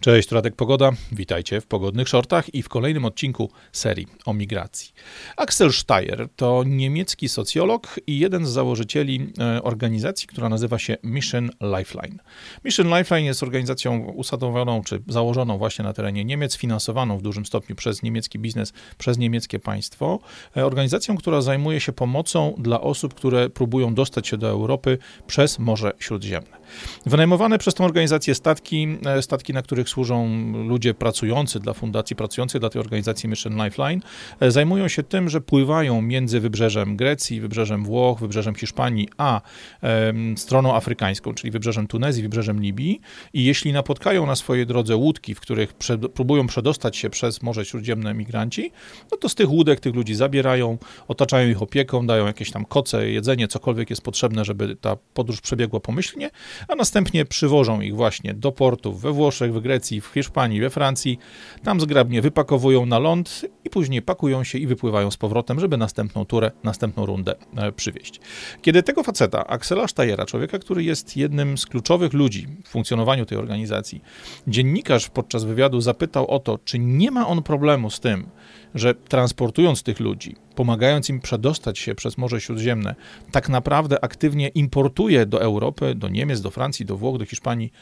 [0.00, 0.90] Cześć, Radek Pogoda.
[1.12, 4.92] Witajcie w Pogodnych Shortach i w kolejnym odcinku serii o migracji.
[5.36, 11.50] Axel Steyer to niemiecki socjolog i jeden z założycieli e, organizacji, która nazywa się Mission
[11.78, 12.18] Lifeline.
[12.64, 17.76] Mission Lifeline jest organizacją usadowaną czy założoną właśnie na terenie Niemiec, finansowaną w dużym stopniu
[17.76, 20.18] przez niemiecki biznes, przez niemieckie państwo.
[20.56, 25.58] E, organizacją, która zajmuje się pomocą dla osób, które próbują dostać się do Europy przez
[25.58, 26.58] Morze Śródziemne.
[27.06, 30.28] Wynajmowane przez tę organizację statki, e, statki, na których służą
[30.68, 34.00] ludzie pracujący dla fundacji, pracujący dla tej organizacji Mission Lifeline,
[34.40, 39.40] e, zajmują się tym, że pływają między wybrzeżem Grecji, wybrzeżem Włoch, wybrzeżem Hiszpanii, a
[39.82, 43.00] e, stroną afrykańską, czyli wybrzeżem Tunezji, wybrzeżem Libii.
[43.32, 47.64] I jeśli napotkają na swojej drodze łódki, w których przed, próbują przedostać się przez Morze
[47.64, 48.72] Śródziemne migranci,
[49.12, 53.08] no to z tych łódek tych ludzi zabierają, otaczają ich opieką, dają jakieś tam koce,
[53.08, 56.30] jedzenie, cokolwiek jest potrzebne, żeby ta podróż przebiegła pomyślnie,
[56.68, 61.18] a następnie przywożą ich właśnie do portów we Włoszech, w Grecji, w Hiszpanii, we Francji.
[61.64, 66.24] Tam zgrabnie wypakowują na ląd i później pakują się i wypływają z powrotem, żeby następną
[66.24, 68.20] turę, następną rundę e, przywieźć.
[68.62, 73.38] Kiedy tego faceta, Axela Steyera, człowieka, który jest jednym z kluczowych ludzi w funkcjonowaniu tej
[73.38, 74.02] organizacji,
[74.46, 78.26] dziennikarz podczas wywiadu zapytał o to, czy nie ma on problemu z tym,
[78.74, 82.94] że transportując tych ludzi, pomagając im przedostać się przez Morze Śródziemne,
[83.32, 87.72] tak naprawdę aktywnie importuje do Europy, do Niemiec, do Francji, do Włoch, do Hiszpanii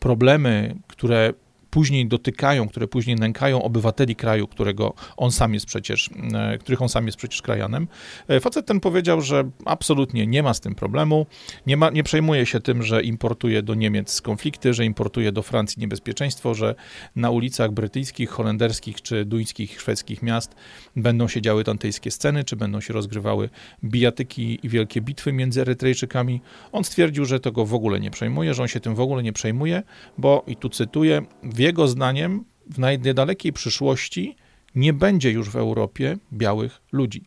[0.00, 1.32] problemy, które
[1.70, 6.88] później dotykają, które później nękają obywateli kraju, którego on sam jest przecież, e, których on
[6.88, 7.88] sam jest przecież krajanem.
[8.28, 11.26] E, facet ten powiedział, że absolutnie nie ma z tym problemu,
[11.66, 15.80] nie, ma, nie przejmuje się tym, że importuje do Niemiec konflikty, że importuje do Francji
[15.80, 16.74] niebezpieczeństwo, że
[17.16, 20.54] na ulicach brytyjskich, holenderskich czy duńskich, szwedzkich miast
[20.96, 23.50] będą się działy dantejskie sceny, czy będą się rozgrywały
[23.84, 26.40] bijatyki i wielkie bitwy między Erytrejczykami.
[26.72, 29.32] On stwierdził, że tego w ogóle nie przejmuje, że on się tym w ogóle nie
[29.32, 29.82] przejmuje,
[30.18, 31.22] bo, i tu cytuję,
[31.58, 34.36] w jego zdaniem w niedalekiej przyszłości
[34.74, 37.24] nie będzie już w Europie białych ludzi.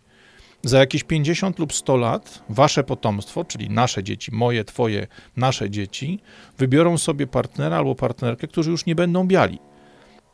[0.63, 6.19] Za jakieś 50 lub 100 lat wasze potomstwo, czyli nasze dzieci, moje, twoje, nasze dzieci,
[6.57, 9.59] wybiorą sobie partnera albo partnerkę, którzy już nie będą biali.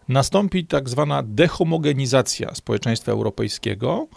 [0.08, 4.08] Nastąpi tak zwana dehomogenizacja społeczeństwa europejskiego.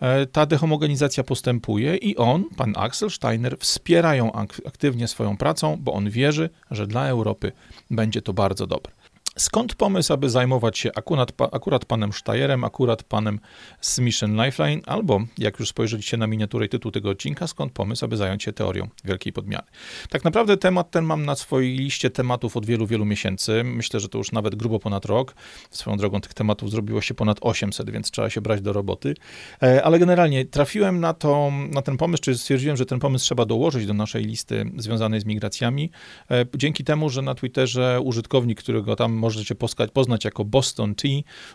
[0.00, 4.32] E, ta dehomogenizacja postępuje i on, pan Axel Steiner, wspiera ją
[4.66, 7.52] aktywnie swoją pracą, bo on wierzy, że dla Europy
[7.90, 8.95] będzie to bardzo dobre.
[9.38, 13.40] Skąd pomysł, aby zajmować się akurat, akurat panem Steierem, akurat panem
[13.80, 18.04] z Mission Lifeline, albo jak już spojrzeliście na miniaturę i tytuł tego odcinka, skąd pomysł,
[18.04, 19.64] aby zająć się teorią wielkiej podmiany?
[20.10, 23.64] Tak naprawdę temat ten mam na swojej liście tematów od wielu, wielu miesięcy.
[23.64, 25.34] Myślę, że to już nawet grubo ponad rok.
[25.70, 29.14] Swoją drogą tych tematów zrobiło się ponad 800, więc trzeba się brać do roboty.
[29.62, 33.44] E, ale generalnie trafiłem na, to, na ten pomysł, czy stwierdziłem, że ten pomysł trzeba
[33.44, 35.90] dołożyć do naszej listy związanej z migracjami.
[36.30, 41.08] E, dzięki temu, że na Twitterze użytkownik, którego tam możecie poznać, poznać jako Boston T,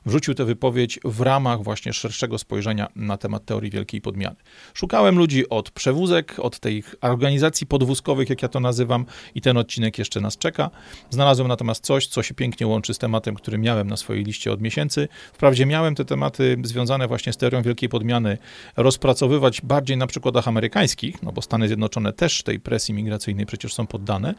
[0.06, 4.36] wrzucił tę wypowiedź w ramach właśnie szerszego spojrzenia na temat teorii wielkiej podmiany.
[4.74, 9.06] Szukałem ludzi od przewózek, od tych organizacji podwózkowych, jak ja to nazywam,
[9.36, 10.70] i ten odcinek jeszcze nas czeka.
[11.10, 14.62] Znalazłem natomiast coś, co się pięknie łączy z tematem, który miałem na swojej liście od
[14.62, 15.08] miesięcy.
[15.34, 18.38] Wprawdzie miałem te tematy związane właśnie z teorią wielkiej podmiany
[18.78, 23.88] rozpracowywać bardziej na przykładach amerykańskich, no bo Stany Zjednoczone też tej presji migracyjnej przecież są
[23.88, 24.34] poddane.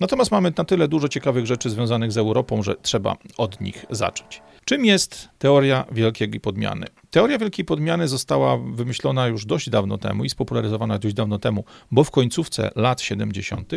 [0.00, 4.42] Natomiast mamy na tyle dużo ciekawych rzeczy związanych z Europą, że trzeba od nich zacząć.
[4.64, 6.86] Czym jest teoria wielkiej podmiany?
[7.10, 12.04] Teoria wielkiej podmiany została wymyślona już dość dawno temu i spopularyzowana dość dawno temu, bo
[12.04, 13.72] w końcówce lat 70.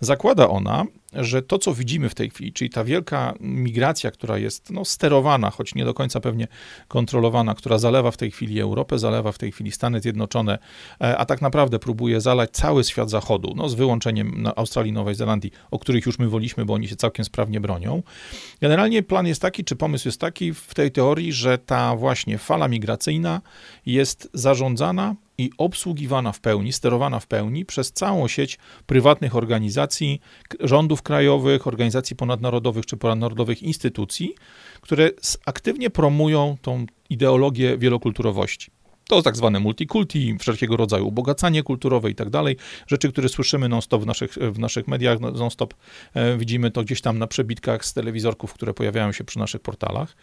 [0.00, 0.84] zakłada ona,
[1.16, 5.50] że to, co widzimy w tej chwili, czyli ta wielka migracja, która jest no, sterowana,
[5.50, 6.48] choć nie do końca pewnie
[6.88, 10.58] kontrolowana, która zalewa w tej chwili Europę, zalewa w tej chwili Stany Zjednoczone,
[11.00, 15.14] e, a tak naprawdę próbuje zalać cały świat zachodu, no, z wyłączeniem Australii i Nowej
[15.14, 18.02] Zelandii, o których już my woliśmy, bo oni się całkiem sprawnie bronią.
[18.60, 22.68] Generalnie plan jest taki, czy pomysł jest taki w tej teorii, że ta właśnie fala
[22.68, 23.40] migracyjna
[23.86, 30.20] jest zarządzana i obsługiwana w pełni, sterowana w pełni przez całą sieć prywatnych organizacji,
[30.60, 34.34] rządów krajowych, organizacji ponadnarodowych czy ponadnarodowych instytucji,
[34.80, 35.10] które
[35.46, 38.75] aktywnie promują tą ideologię wielokulturowości.
[39.08, 42.56] To tak zwane multikulti, wszelkiego rodzaju ubogacanie kulturowe i tak dalej.
[42.86, 45.74] Rzeczy, które słyszymy non-stop w naszych, w naszych mediach, non-stop
[46.14, 50.16] e, widzimy to gdzieś tam na przebitkach z telewizorków, które pojawiają się przy naszych portalach.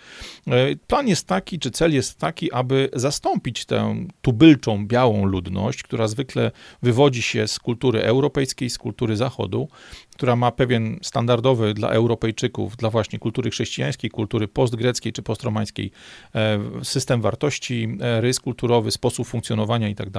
[0.48, 6.08] E, plan jest taki, czy cel jest taki, aby zastąpić tę tubylczą, białą ludność, która
[6.08, 6.52] zwykle
[6.82, 9.68] wywodzi się z kultury europejskiej, z kultury zachodu,
[10.14, 15.92] która ma pewien standardowy dla Europejczyków, dla właśnie kultury chrześcijańskiej, kultury postgreckiej czy postromańskiej
[16.36, 20.10] e, system wartości, e, rys kulturowy, sposób funkcjonowania i tak.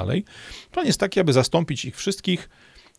[0.73, 2.49] Plan jest taki, aby zastąpić ich wszystkich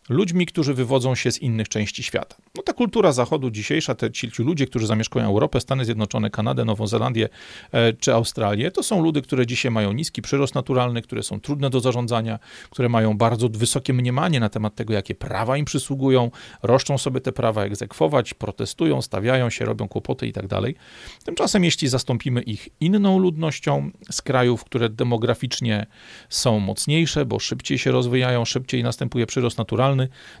[0.08, 2.36] ludźmi, którzy wywodzą się z innych części świata.
[2.56, 6.64] No ta kultura zachodu dzisiejsza, te, ci, ci ludzie, którzy zamieszkują Europę, Stany Zjednoczone, Kanadę,
[6.64, 7.28] Nową Zelandię
[7.72, 11.70] e, czy Australię, to są ludy, które dzisiaj mają niski przyrost naturalny, które są trudne
[11.70, 12.38] do zarządzania,
[12.70, 16.30] które mają bardzo wysokie mniemanie na temat tego, jakie prawa im przysługują,
[16.62, 20.74] roszczą sobie te prawa egzekwować, protestują, stawiają się, robią kłopoty i tak dalej.
[21.24, 25.86] Tymczasem, jeśli zastąpimy ich inną ludnością z krajów, które demograficznie
[26.28, 29.95] są mocniejsze, bo szybciej się rozwijają, szybciej następuje przyrost naturalny,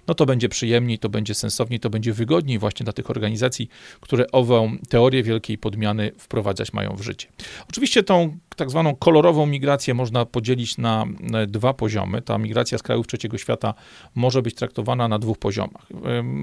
[0.08, 3.68] no to będzie przyjemniej, to będzie sensowniej, to będzie wygodniej właśnie dla tych organizacji,
[4.00, 7.28] które ową teorię wielkiej podmiany wprowadzać mają w życie.
[7.68, 11.06] Oczywiście tą tak zwaną kolorową migrację można podzielić na
[11.46, 12.22] dwa poziomy.
[12.22, 13.74] Ta migracja z krajów trzeciego świata
[14.14, 15.86] może być traktowana na dwóch poziomach.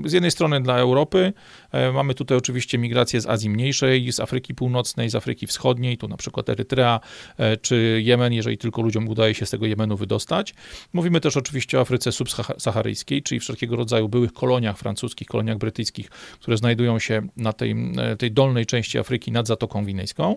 [0.05, 1.33] Z jednej strony dla Europy
[1.71, 6.07] e, mamy tutaj oczywiście migrację z Azji Mniejszej, z Afryki Północnej, z Afryki Wschodniej, tu
[6.07, 6.99] na przykład Erytrea
[7.37, 10.53] e, czy Jemen, jeżeli tylko ludziom udaje się z tego Jemenu wydostać.
[10.93, 16.09] Mówimy też oczywiście o Afryce subsaharyjskiej, czyli wszelkiego rodzaju byłych koloniach francuskich, koloniach brytyjskich,
[16.39, 20.35] które znajdują się na tej, e, tej dolnej części Afryki nad Zatoką Winejską.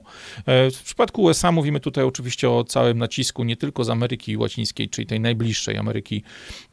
[0.72, 5.06] W przypadku USA mówimy tutaj oczywiście o całym nacisku nie tylko z Ameryki Łacińskiej, czyli
[5.06, 6.22] tej najbliższej Ameryki,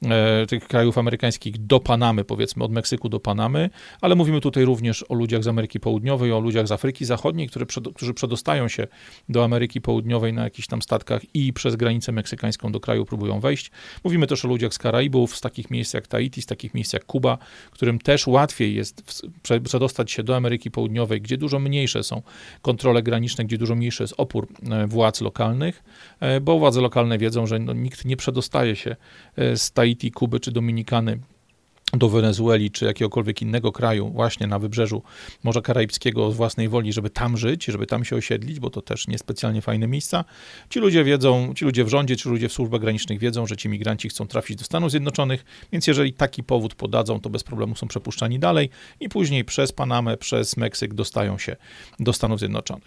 [0.03, 3.69] e, tych krajów amerykańskich do Panamy, powiedzmy od Meksyku do Panamy,
[4.01, 7.65] ale mówimy tutaj również o ludziach z Ameryki Południowej, o ludziach z Afryki Zachodniej, które,
[7.95, 8.87] którzy przedostają się
[9.29, 13.71] do Ameryki Południowej na jakichś tam statkach i przez granicę meksykańską do kraju próbują wejść.
[14.03, 17.06] Mówimy też o ludziach z Karaibów, z takich miejsc jak Tahiti, z takich miejsc jak
[17.06, 17.38] Kuba,
[17.71, 19.03] którym też łatwiej jest
[19.63, 22.21] przedostać się do Ameryki Południowej, gdzie dużo mniejsze są
[22.62, 25.83] kontrole graniczne, gdzie dużo mniejszy jest opór e, władz lokalnych,
[26.19, 28.95] e, bo władze lokalne wiedzą, że no, nikt nie przedostaje się
[29.35, 31.19] e, z Tahiti, Kuby czy Dominikany
[31.93, 35.01] do Wenezueli czy jakiegokolwiek innego kraju, właśnie na wybrzeżu
[35.43, 39.07] Morza Karaibskiego z własnej woli, żeby tam żyć, żeby tam się osiedlić, bo to też
[39.07, 40.25] niespecjalnie fajne miejsca.
[40.69, 43.69] Ci ludzie wiedzą, ci ludzie w rządzie, ci ludzie w służbach granicznych wiedzą, że ci
[43.69, 47.87] migranci chcą trafić do Stanów Zjednoczonych, więc jeżeli taki powód podadzą, to bez problemu są
[47.87, 48.69] przepuszczani dalej
[48.99, 51.55] i później przez Panamę, przez Meksyk dostają się
[51.99, 52.83] do Stanów Zjednoczonych.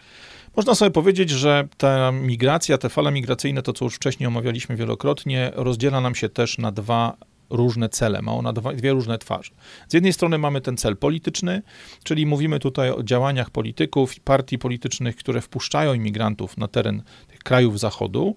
[0.56, 5.52] Można sobie powiedzieć, że ta migracja, te fale migracyjne, to co już wcześniej omawialiśmy wielokrotnie,
[5.54, 7.16] rozdziela nam się też na dwa
[7.50, 9.52] różne cele, ma ona dwie różne twarze.
[9.88, 11.62] Z jednej strony mamy ten cel polityczny,
[12.02, 17.38] czyli mówimy tutaj o działaniach polityków i partii politycznych, które wpuszczają imigrantów na teren tych
[17.38, 18.36] krajów Zachodu,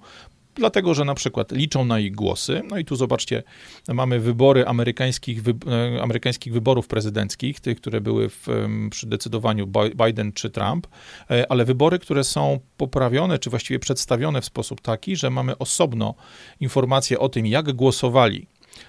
[0.59, 2.61] dlatego że na przykład liczą na ich głosy.
[2.69, 3.43] No i tu zobaczcie,
[3.87, 5.53] mamy wybory amerykańskich, wy,
[5.95, 8.47] e, amerykańskich wyborów prezydenckich, tych, które były w,
[8.91, 9.67] przy decydowaniu
[10.05, 10.87] Biden czy Trump,
[11.31, 16.15] e, ale wybory, które są poprawione, czy właściwie przedstawione w sposób taki, że mamy osobno
[16.59, 18.47] informacje o tym, jak głosowali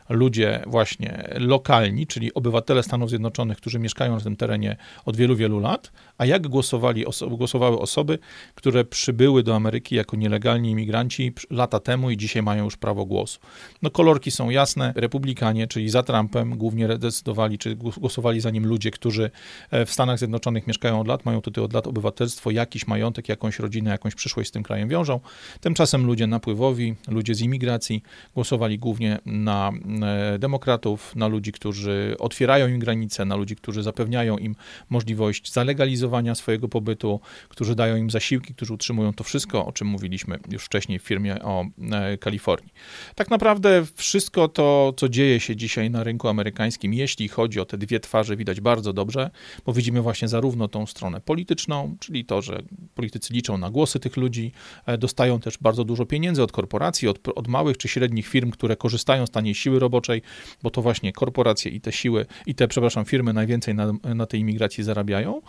[0.09, 5.61] ludzie właśnie lokalni, czyli obywatele Stanów Zjednoczonych, którzy mieszkają na tym terenie od wielu, wielu
[5.61, 8.19] lat, a jak głosowali oso głosowały osoby,
[8.55, 13.41] które przybyły do Ameryki jako nielegalni imigranci lata temu i dzisiaj mają już prawo głosu.
[13.83, 18.91] No kolorki są jasne, republikanie, czyli za Trumpem głównie decydowali, czy głosowali za nim ludzie,
[18.91, 19.31] którzy
[19.71, 23.59] e, w Stanach Zjednoczonych mieszkają od lat, mają tutaj od lat obywatelstwo, jakiś majątek, jakąś
[23.59, 25.21] rodzinę, jakąś przyszłość z tym krajem wiążą.
[25.61, 28.03] Tymczasem ludzie napływowi, ludzie z imigracji
[28.35, 34.39] głosowali głównie na E, demokratów, na ludzi, którzy otwierają im granice, na ludzi, którzy zapewniają
[34.39, 34.55] im
[34.91, 40.39] możliwość zalegalizowania swojego pobytu, którzy dają im zasiłki, którzy utrzymują to wszystko, o czym mówiliśmy
[40.51, 42.73] już wcześniej w firmie o e, Kalifornii.
[43.15, 47.79] Tak naprawdę wszystko to, co dzieje się dzisiaj na rynku amerykańskim, jeśli chodzi o te
[47.79, 49.31] dwie twarze, widać bardzo dobrze,
[49.67, 52.63] bo widzimy właśnie zarówno tą stronę polityczną, czyli to, że
[52.95, 54.53] politycy liczą na głosy tych ludzi,
[54.87, 58.77] e, dostają też bardzo dużo pieniędzy od korporacji, od, od małych czy średnich firm, które
[58.77, 60.23] korzystają z taniej siły roboczej,
[60.63, 64.41] bo to właśnie korporacje i te siły, i te, przepraszam, firmy najwięcej na, na tej
[64.41, 65.43] imigracji zarabiają.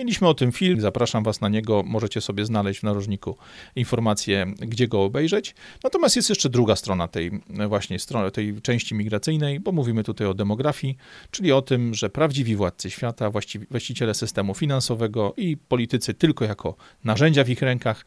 [0.00, 3.36] Mieliśmy o tym film, zapraszam Was na niego, możecie sobie znaleźć w narożniku
[3.76, 5.54] informacje, gdzie go obejrzeć.
[5.84, 7.30] Natomiast jest jeszcze druga strona tej
[7.68, 10.96] właśnie strony, tej części migracyjnej, bo mówimy tutaj o demografii,
[11.30, 13.30] czyli o tym, że prawdziwi władcy świata,
[13.70, 18.04] właściciele systemu finansowego i politycy tylko jako narzędzia w ich rękach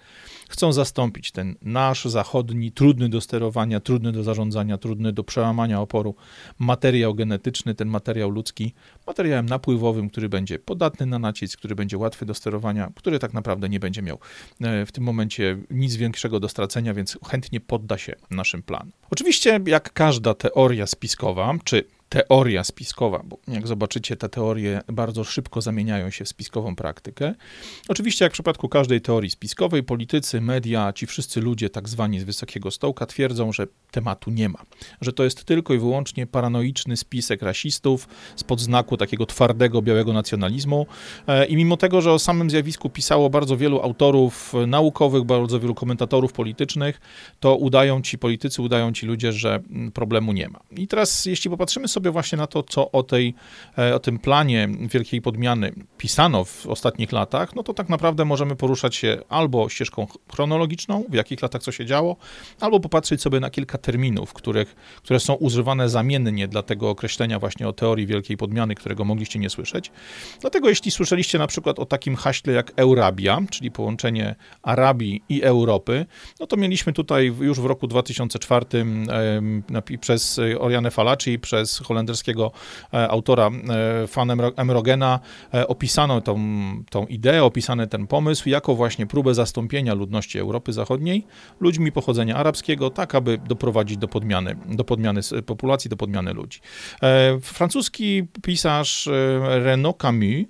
[0.54, 6.16] chcą zastąpić ten nasz zachodni, trudny do sterowania, trudny do zarządzania, trudny do przełamania oporu
[6.60, 8.74] materiał genetyczny, ten materiał ludzki,
[9.08, 13.70] materiałem napływowym, który będzie podatny na nacisk, który będzie łatwy do sterowania, który tak naprawdę
[13.70, 14.18] nie będzie miał
[14.62, 18.92] e, w tym momencie nic większego do stracenia, więc chętnie podda się naszym planom.
[19.12, 25.62] Oczywiście, jak każda teoria spiskowa, czy teoria spiskowa, bo jak zobaczycie, te teorie bardzo szybko
[25.62, 27.34] zamieniają się w spiskową praktykę.
[27.90, 32.24] Oczywiście, jak w przypadku każdej teorii spiskowej, politycy, media, ci wszyscy ludzie tak zwani z
[32.24, 34.60] wysokiego stołka twierdzą, że tematu nie ma,
[35.02, 40.86] że to jest tylko i wyłącznie paranoiczny spisek rasistów spod znaku takiego twardego białego nacjonalizmu.
[41.28, 45.76] E, I mimo tego, że o samym zjawisku pisało bardzo wielu autorów naukowych, bardzo wielu
[45.76, 47.02] komentatorów politycznych,
[47.40, 50.60] to udają ci politycy, udają ci ludzie, że mm, problemu nie ma.
[50.72, 53.34] I teraz, jeśli popatrzymy sobie właśnie na to, co o, tej,
[53.78, 58.56] e, o tym planie wielkiej podmiany pisano w ostatnich latach, no to tak naprawdę możemy
[58.56, 62.16] poruszać się albo ścieżką chronologiczną, w jakich latach co się działo,
[62.60, 67.68] albo popatrzeć sobie na kilka terminów, których, które są używane zamiennie dla tego określenia właśnie
[67.68, 69.92] o teorii wielkiej podmiany, którego mogliście nie słyszeć.
[70.42, 76.06] Dlatego jeśli słyszeliście na przykład o takim haśle jak Eurabia, czyli połączenie Arabii i Europy,
[76.40, 78.66] no to mieliśmy tutaj już w roku 2004
[80.02, 82.52] przez Oriane Falaci, przez holenderskiego
[82.94, 83.48] e, autora
[84.04, 85.20] e, Fan Emrogena
[85.54, 86.40] e, opisano tą,
[86.90, 91.26] tą ideę, opisany ten pomysł jako właśnie próbę zastąpienia ludności Europy Zachodniej
[91.60, 96.60] ludźmi pochodzenia arabskiego, tak aby doprowadzić do podmiany, do podmiany populacji, do podmiany ludzi.
[97.42, 99.10] Francuski pisarz
[99.44, 100.46] Renaud Camus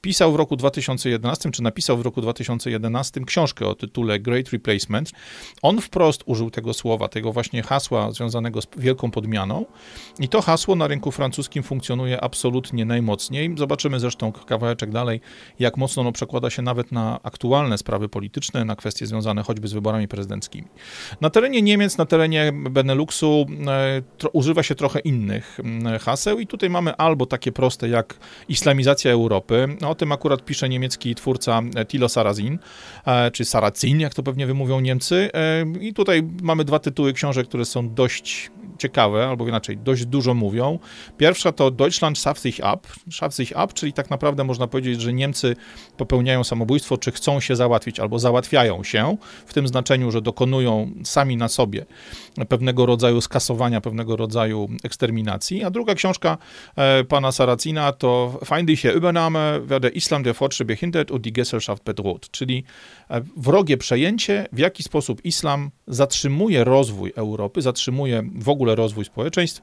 [0.00, 5.12] pisał w roku 2011, czy napisał w roku 2011 książkę o tytule Great Replacement.
[5.62, 9.64] On wprost użył tego słowa, tego właśnie hasła związanego z wielką podmianą
[10.20, 13.54] i to hasło na rynku francuskim funkcjonuje absolutnie najmocniej.
[13.58, 15.20] Zobaczymy zresztą kawałeczek dalej,
[15.58, 19.72] jak mocno ono przekłada się nawet na aktualne sprawy polityczne, na kwestie związane choćby z
[19.72, 20.68] wyborami prezydenckimi.
[21.20, 25.58] Na terenie Niemiec, na terenie Beneluxu e, tro, używa się trochę innych
[26.00, 28.18] haseł i tutaj mamy albo takie proste jak
[28.48, 32.58] islamizacja Europy, o tym akurat pisze niemiecki twórca e, Tilo Sarrazin,
[33.06, 35.30] e, czy Saracin, jak to pewnie wymówią Niemcy.
[35.34, 40.34] E, I tutaj mamy dwa tytuły książek, które są dość ciekawe, albo inaczej, dość dużo
[40.34, 40.78] mówią.
[41.18, 45.12] Pierwsza to Deutschland schafft sich ab, schafft sich ab, czyli tak naprawdę można powiedzieć, że
[45.12, 45.56] Niemcy
[45.96, 51.36] popełniają samobójstwo, czy chcą się załatwić, albo załatwiają się, w tym znaczeniu, że dokonują sami
[51.36, 51.86] na sobie
[52.48, 55.64] pewnego rodzaju skasowania, pewnego rodzaju eksterminacji.
[55.64, 56.38] A druga książka
[57.08, 62.30] pana Saracina to Feindliche Übernahme, wer der Islam der Fortschritt behindert und die Gesellschaft bedroht,
[62.30, 62.64] czyli
[63.10, 69.60] e, wrogie przejęcie, w jaki sposób islam zatrzymuje rozwój Europy, zatrzymuje w ogóle rozwój społeczeństw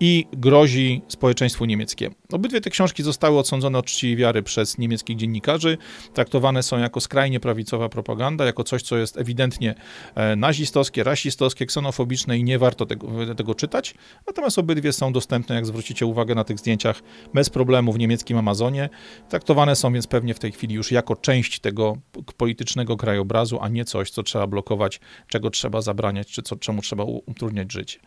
[0.00, 2.14] i grozi społeczeństwu niemieckiemu.
[2.32, 5.78] Obydwie te książki zostały odsądzone od czci wiary przez niemieckich dziennikarzy,
[6.14, 9.74] traktowane są jako skrajnie prawicowa propaganda, jako coś, co jest ewidentnie
[10.14, 13.94] e, nazistowskie, rasistowskie, ksenofobiczne i nie warto tego, tego czytać.
[14.26, 17.02] Natomiast obydwie są dostępne, jak zwrócicie uwagę na tych zdjęciach,
[17.34, 18.88] bez problemu w niemieckim Amazonie.
[19.36, 21.96] Traktowane są więc pewnie w tej chwili już jako część tego
[22.36, 27.04] politycznego krajobrazu, a nie coś, co trzeba blokować, czego trzeba zabraniać, czy co, czemu trzeba
[27.04, 27.98] utrudniać życie.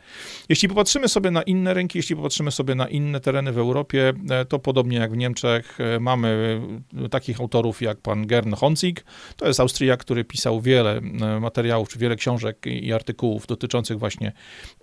[0.50, 4.46] Jeśli popatrzymy sobie na inne rynki, jeśli popatrzymy sobie na inne tereny w Europie, e,
[4.46, 6.62] to podobnie jak w Niemczech e, mamy
[7.06, 9.06] e, takich autorów jak pan Gern Honzig,
[9.36, 11.02] to jest Austriak, który pisał wiele
[11.42, 14.32] materiałów, czy wiele książek i artykułów dotyczących właśnie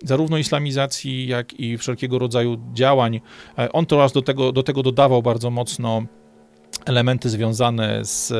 [0.03, 3.21] zarówno islamizacji, jak i wszelkiego rodzaju działań.
[3.73, 6.03] On teraz do tego, do tego dodawał bardzo mocno
[6.87, 8.33] elementy związane z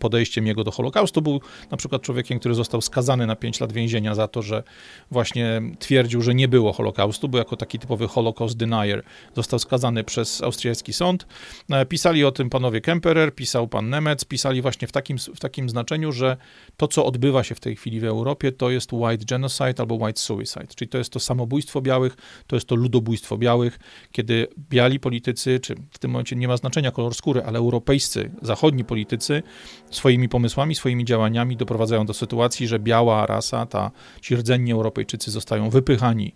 [0.00, 1.22] podejściem jego do Holokaustu.
[1.22, 4.62] Był na przykład człowiekiem, który został skazany na 5 lat więzienia za to, że
[5.10, 9.02] właśnie twierdził, że nie było Holokaustu, bo jako taki typowy Holocaust denier
[9.36, 11.26] został skazany przez austriacki sąd.
[11.70, 15.68] E, pisali o tym panowie Kemperer, pisał pan Nemec, pisali właśnie w takim, w takim
[15.68, 16.36] znaczeniu, że
[16.76, 20.20] to, co odbywa się w tej chwili w Europie, to jest white genocide albo white
[20.20, 23.78] suicide, czyli to jest to samobójstwo białych, to jest to ludobójstwo białych,
[24.12, 28.84] kiedy biali politycy, czy w tym momencie nie ma znaczenia kolor skóry, ale europejscy, zachodni
[28.84, 29.42] politycy
[29.90, 35.70] swoimi pomysłami, swoimi działaniami doprowadzają do sytuacji, że biała rasa, ta, ci rdzenni Europejczycy zostają
[35.70, 36.34] wypychani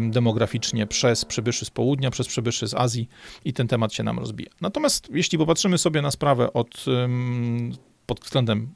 [0.00, 3.08] demograficznie przez przybyszy z południa, przez przybyszy z Azji
[3.44, 4.50] i ten temat się nam rozbija.
[4.60, 6.84] Natomiast jeśli popatrzymy sobie na sprawę od
[8.06, 8.74] pod względem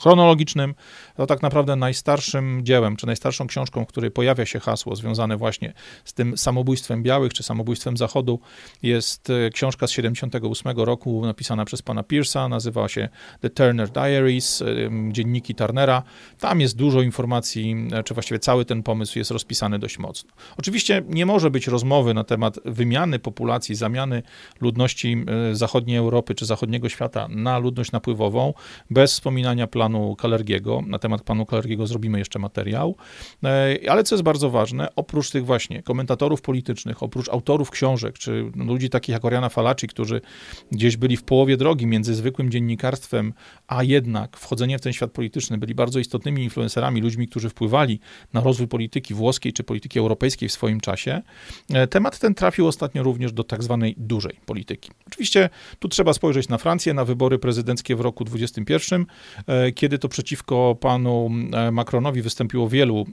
[0.00, 0.74] chronologicznym,
[1.16, 5.72] to tak naprawdę najstarszym dziełem, czy najstarszą książką, w której pojawia się hasło związane właśnie
[6.04, 8.40] z tym samobójstwem białych, czy samobójstwem Zachodu,
[8.82, 13.08] jest e, książka z 78 roku, napisana przez pana Pierce'a, nazywa się
[13.40, 14.66] The Turner Diaries, e,
[15.12, 16.02] dzienniki Turnera.
[16.38, 20.30] Tam jest dużo informacji, e, czy właściwie cały ten pomysł jest rozpisany dość mocno.
[20.58, 24.22] Oczywiście nie może być rozmowy na temat wymiany populacji, zamiany
[24.60, 28.54] ludności zachodniej Europy, czy zachodniego świata na ludność napływową,
[28.90, 30.82] bez wspominania planu planu Kalergiego.
[30.86, 32.96] Na temat planu Kalergiego zrobimy jeszcze materiał.
[33.88, 38.90] Ale co jest bardzo ważne, oprócz tych właśnie komentatorów politycznych, oprócz autorów książek, czy ludzi
[38.90, 40.20] takich jak Oriana Falaci, którzy
[40.72, 43.32] gdzieś byli w połowie drogi między zwykłym dziennikarstwem,
[43.66, 48.00] a jednak wchodzeniem w ten świat polityczny, byli bardzo istotnymi influencerami, ludźmi, którzy wpływali
[48.32, 51.22] na rozwój polityki włoskiej czy polityki europejskiej w swoim czasie.
[51.72, 54.90] E, temat ten trafił ostatnio również do tak zwanej dużej polityki.
[55.06, 59.06] Oczywiście tu trzeba spojrzeć na Francję, na wybory prezydenckie w roku 2021,
[59.46, 63.04] e, kiedy to przeciwko panu e, Macronowi wystąpiło wielu,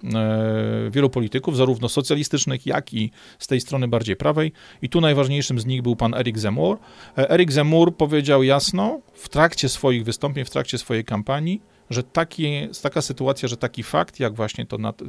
[0.92, 4.52] wielu polityków, zarówno socjalistycznych, jak i z tej strony bardziej prawej.
[4.82, 6.78] I tu najważniejszym z nich był pan Eric Zemmour.
[7.16, 11.62] Eric Zemmour powiedział jasno w trakcie swoich wystąpień, w trakcie swojej kampanii,
[11.94, 15.02] że taki, taka sytuacja, że taki fakt, jak właśnie to nad,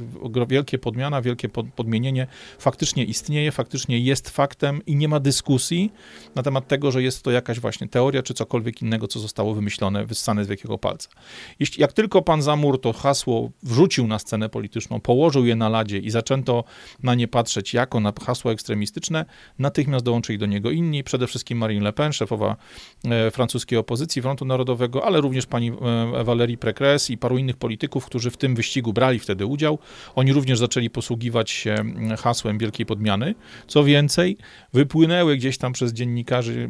[0.47, 2.27] wielkie podmiana, wielkie pod, podmienienie
[2.59, 5.91] faktycznie istnieje, faktycznie jest faktem i nie ma dyskusji
[6.35, 10.05] na temat tego, że jest to jakaś właśnie teoria, czy cokolwiek innego, co zostało wymyślone,
[10.05, 11.09] wyssane z wielkiego palca.
[11.59, 15.97] Jeśli, jak tylko pan Zamur to hasło wrzucił na scenę polityczną, położył je na ladzie
[15.97, 16.63] i zaczęto
[17.03, 19.25] na nie patrzeć jako na hasło ekstremistyczne,
[19.59, 22.55] natychmiast dołączyli do niego inni, przede wszystkim Marine Le Pen, szefowa
[23.05, 25.73] e, francuskiej opozycji Frontu Narodowego, ale również pani e,
[26.23, 29.79] Valérie Prekres i paru innych polityków, którzy w tym wyścigu brali wtedy udział.
[30.15, 33.35] Oni również zaczęli posługiwać się mm, hasłem wielkiej podmiany.
[33.67, 34.37] Co więcej,
[34.73, 36.69] wypłynęły gdzieś tam przez dziennikarzy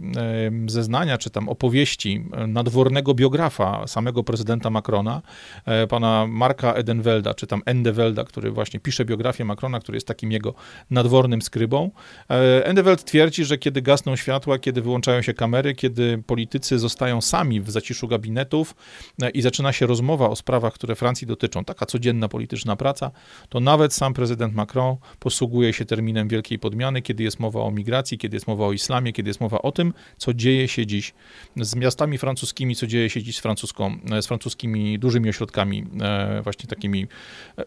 [0.67, 5.21] zeznania, czy tam opowieści nadwornego biografa samego prezydenta Macrona,
[5.65, 10.31] e, pana Marka Edenvelda, czy tam Endevelda, który właśnie pisze biografię Macrona, który jest takim
[10.31, 10.53] jego
[10.89, 11.91] nadwornym skrybą.
[12.29, 17.61] E, Endeveld twierdzi, że kiedy gasną światła, kiedy wyłączają się kamery, kiedy politycy zostają sami
[17.61, 18.75] w zaciszu gabinetów
[19.21, 23.11] e, i zaczyna się rozmowa o sprawach, które Francji dotyczą, taka codzienna polityczna praca,
[23.49, 28.17] to nawet sam prezydent Macron posługuje się terminem wielkiej podmiany, kiedy jest mowa o migracji,
[28.17, 31.13] kiedy jest mowa o islamie, kiedy jest mowa o tym, co dzieje się dziś
[31.61, 36.69] z miastami francuskimi, co dzieje się dziś z, francuską, z francuskimi dużymi ośrodkami, e, właśnie
[36.69, 37.07] takimi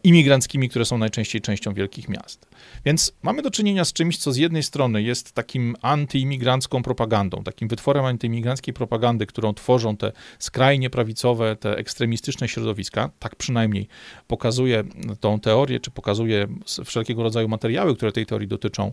[0.04, 2.46] imigranckimi, które są najczęściej częścią wielkich miast.
[2.84, 7.68] Więc mamy do czynienia z czymś, co z jednej strony jest takim antyimigrancką propagandą, takim
[7.68, 13.88] wytworem antyimigranckiej propagandy, którą tworzą te skrajnie prawicowe, te ekstremistyczne ekstremistyczne środowiska, tak przynajmniej
[14.26, 14.84] pokazuje
[15.20, 16.46] tą teorię, czy pokazuje
[16.84, 18.92] wszelkiego rodzaju materiały, które tej teorii dotyczą,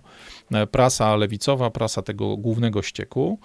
[0.52, 3.40] e, prasa lewicowa, prasa tego głównego ścieku,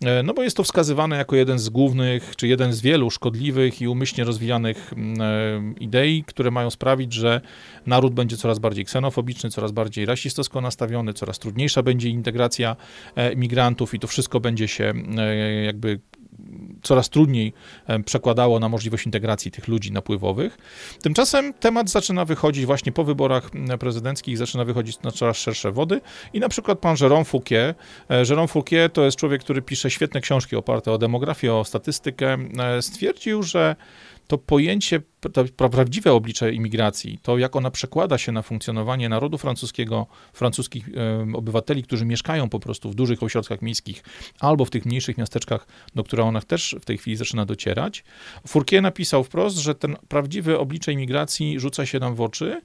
[0.00, 3.82] e, no bo jest to wskazywane jako jeden z głównych, czy jeden z wielu szkodliwych
[3.82, 7.40] i umyślnie rozwijanych e, idei, które mają sprawić, że
[7.86, 12.76] naród będzie coraz bardziej ksenofobiczny, coraz bardziej rasistowsko nastawiony, coraz trudniejsza będzie integracja
[13.36, 14.92] migrantów i to wszystko będzie się
[15.64, 16.00] jakby
[16.82, 17.52] coraz trudniej
[18.04, 20.58] przekładało na możliwość integracji tych ludzi napływowych.
[21.02, 26.00] Tymczasem temat zaczyna wychodzić właśnie po wyborach prezydenckich, zaczyna wychodzić na coraz szersze wody
[26.32, 27.74] i na przykład pan Jérôme Fouquier.
[28.08, 32.36] E, Jérôme Fouquier to jest człowiek, który pisze świetne książki oparte o demografię, o statystykę.
[32.58, 33.76] E, stwierdził, że
[34.26, 40.06] to pojęcie, to prawdziwe oblicze imigracji, to jak ona przekłada się na funkcjonowanie narodu francuskiego,
[40.32, 40.88] francuskich
[41.34, 44.02] obywateli, którzy mieszkają po prostu w dużych ośrodkach miejskich
[44.40, 48.04] albo w tych mniejszych miasteczkach, do których ona też w tej chwili zaczyna docierać.
[48.46, 52.62] Fourquier napisał wprost, że ten prawdziwy oblicze imigracji rzuca się nam w oczy,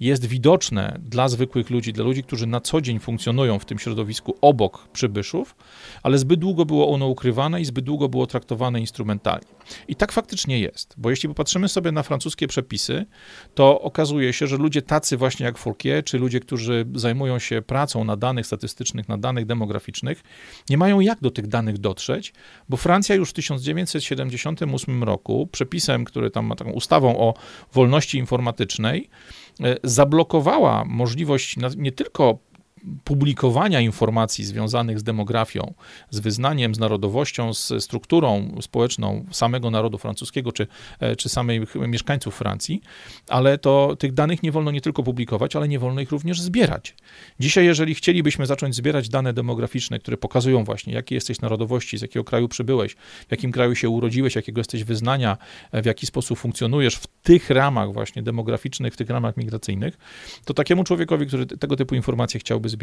[0.00, 4.34] jest widoczne dla zwykłych ludzi, dla ludzi, którzy na co dzień funkcjonują w tym środowisku
[4.40, 5.56] obok przybyszów,
[6.02, 9.46] ale zbyt długo było ono ukrywane i zbyt długo było traktowane instrumentalnie.
[9.88, 13.06] I tak faktycznie jest, bo jeśli popatrzymy sobie na francuskie przepisy,
[13.54, 18.04] to okazuje się, że ludzie tacy właśnie jak Fourquier, czy ludzie, którzy zajmują się pracą
[18.04, 20.22] na danych statystycznych, na danych demograficznych,
[20.70, 22.32] nie mają jak do tych danych dotrzeć,
[22.68, 27.34] bo Francja już w 1978 roku przepisem, który tam ma taką ustawą o
[27.72, 29.08] wolności informatycznej,
[29.84, 32.38] zablokowała możliwość nie tylko
[33.04, 35.74] publikowania informacji związanych z demografią,
[36.10, 40.66] z wyznaniem, z narodowością, z strukturą społeczną samego narodu francuskiego czy,
[41.00, 42.80] e, czy samych mieszkańców Francji,
[43.28, 46.94] ale to tych danych nie wolno nie tylko publikować, ale nie wolno ich również zbierać.
[47.40, 52.24] Dzisiaj, jeżeli chcielibyśmy zacząć zbierać dane demograficzne, które pokazują właśnie, jakie jesteś narodowości, z jakiego
[52.24, 52.94] kraju przybyłeś,
[53.28, 55.36] w jakim kraju się urodziłeś, jakiego jesteś wyznania,
[55.72, 59.98] e, w jaki sposób funkcjonujesz w tych ramach właśnie demograficznych, w tych ramach migracyjnych,
[60.44, 62.77] to takiemu człowiekowi, który tego typu informacje chciałby zbierać,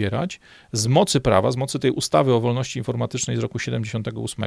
[0.71, 4.45] z mocy prawa, z mocy tej ustawy o wolności informatycznej z roku 78,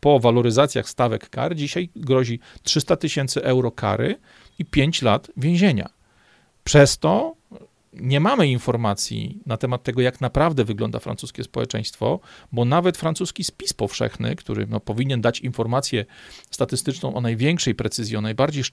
[0.00, 4.16] po waloryzacjach stawek kar, dzisiaj grozi 300 tysięcy euro kary
[4.58, 5.88] i 5 lat więzienia.
[6.64, 7.34] Przez to
[8.00, 12.20] nie mamy informacji na temat tego, jak naprawdę wygląda francuskie społeczeństwo,
[12.52, 16.04] bo nawet francuski spis powszechny, który no, powinien dać informację
[16.50, 18.64] statystyczną o największej precyzji, o najbardziej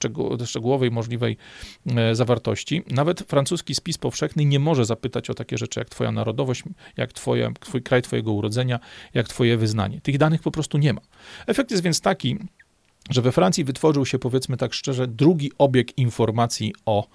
[0.44, 1.36] szczegółowej możliwej
[1.86, 6.62] e, zawartości, nawet francuski spis powszechny nie może zapytać o takie rzeczy jak twoja narodowość,
[6.96, 8.80] jak twoje, twój kraj twojego urodzenia,
[9.14, 10.00] jak twoje wyznanie.
[10.00, 11.00] Tych danych po prostu nie ma.
[11.46, 12.38] Efekt jest więc taki,
[13.10, 17.08] że we Francji wytworzył się, powiedzmy tak szczerze, drugi obieg informacji o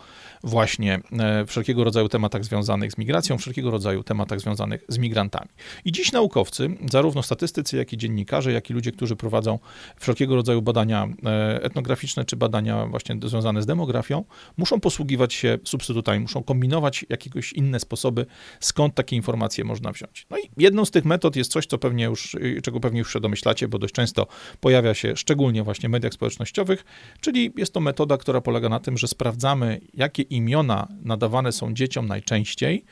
[0.43, 5.49] właśnie e, wszelkiego rodzaju tematach związanych z migracją, wszelkiego rodzaju tematach związanych z migrantami.
[5.85, 9.59] I dziś naukowcy, zarówno statystycy, jak i dziennikarze, jak i ludzie, którzy prowadzą
[9.99, 14.23] wszelkiego rodzaju badania e, etnograficzne czy badania właśnie związane z demografią,
[14.57, 18.25] muszą posługiwać się substytutami, muszą kombinować jakieś inne sposoby,
[18.59, 20.25] skąd takie informacje można wziąć.
[20.29, 23.19] No i jedną z tych metod jest coś, co pewnie już, czego pewnie już się
[23.19, 24.27] domyślacie, bo dość często
[24.59, 26.85] pojawia się szczególnie właśnie w mediach społecznościowych,
[27.21, 32.07] czyli jest to metoda, która polega na tym, że sprawdzamy, jakie imiona nadawane są dzieciom
[32.07, 32.85] najczęściej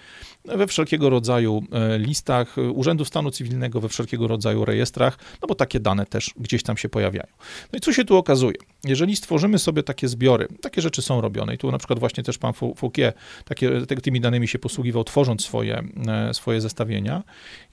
[0.46, 5.80] we wszelkiego rodzaju e, listach Urzędu Stanu Cywilnego, we wszelkiego rodzaju rejestrach, no bo takie
[5.80, 7.28] dane też gdzieś tam się pojawiają.
[7.74, 8.56] No i co się tu okazuje?
[8.84, 12.38] Jeżeli stworzymy sobie takie zbiory, takie rzeczy są robione i tu na przykład właśnie też
[12.38, 13.14] pan Fouquier
[13.46, 17.24] takie, tymi danymi się posługiwał, tworząc swoje, e, swoje zestawienia.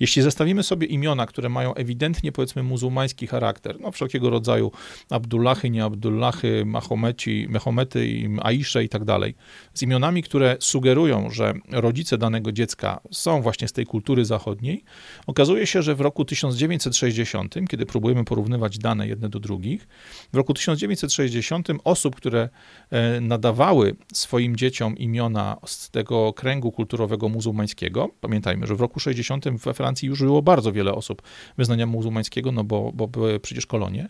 [0.01, 4.73] Jeśli zestawimy sobie imiona, które mają ewidentnie powiedzmy muzułmański charakter, no wszelkiego rodzaju
[5.11, 9.35] Abdullahy, nie Abdullahy, Mahomeci, Mahomety, Aisze i tak dalej,
[9.75, 14.85] z imionami, które sugerują, że rodzice danego dziecka są właśnie z tej kultury zachodniej,
[15.27, 19.89] okazuje się, że w roku 1960, kiedy próbujemy porównywać dane jedne do drugich,
[20.33, 22.49] w roku 1960 osób, które
[22.91, 29.49] e, nadawały swoim dzieciom imiona z tego kręgu kulturowego muzułmańskiego, pamiętajmy, że w roku 60
[29.49, 31.23] we Francji już było bardzo wiele osób
[31.59, 34.09] wyznania muzułmańskiego, no bo, bo były przecież kolonie.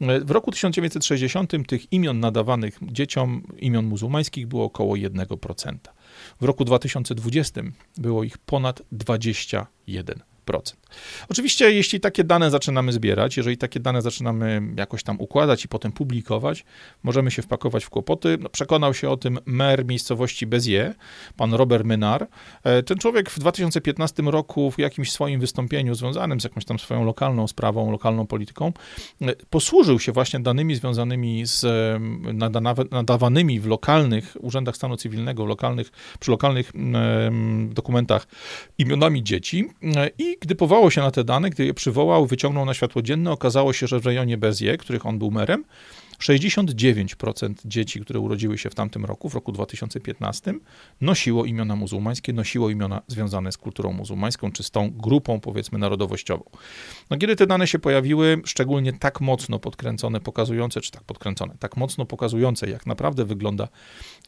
[0.00, 5.76] E, w roku 1960 tych imion nadawanych dzieciom, imion muzułmańskich było około 1%.
[6.40, 7.62] W roku 2020
[7.96, 10.31] było ich ponad 21%.
[11.28, 15.92] Oczywiście, jeśli takie dane zaczynamy zbierać, jeżeli takie dane zaczynamy jakoś tam układać i potem
[15.92, 16.64] publikować,
[17.02, 18.38] możemy się wpakować w kłopoty.
[18.40, 20.94] No, przekonał się o tym mer miejscowości Bezier,
[21.36, 22.30] pan Robert Menard.
[22.64, 27.04] E, ten człowiek w 2015 roku w jakimś swoim wystąpieniu związanym z jakąś tam swoją
[27.04, 28.72] lokalną sprawą, lokalną polityką,
[29.22, 31.66] e, posłużył się właśnie danymi związanymi z
[32.90, 36.72] nadawanymi w lokalnych urzędach stanu cywilnego, lokalnych, przy lokalnych
[37.68, 38.26] dokumentach
[38.78, 42.74] imionami dzieci e, i gdy powołał się na te dane, gdy je przywołał, wyciągnął na
[42.74, 45.64] światło dzienne, okazało się, że w rejonie Bezie, których on był merem,
[46.22, 50.54] 69% dzieci, które urodziły się w tamtym roku, w roku 2015,
[51.00, 56.44] nosiło imiona muzułmańskie, nosiło imiona związane z kulturą muzułmańską, czy z tą grupą, powiedzmy, narodowościową.
[57.10, 61.76] No, kiedy te dane się pojawiły, szczególnie tak mocno podkręcone, pokazujące, czy tak podkręcone, tak
[61.76, 63.68] mocno pokazujące, jak naprawdę wygląda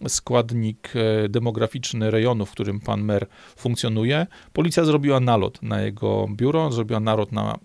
[0.09, 3.27] składnik e, demograficzny rejonu, w którym pan mer
[3.57, 7.59] funkcjonuje, policja zrobiła nalot na jego biuro, zrobiła nalot na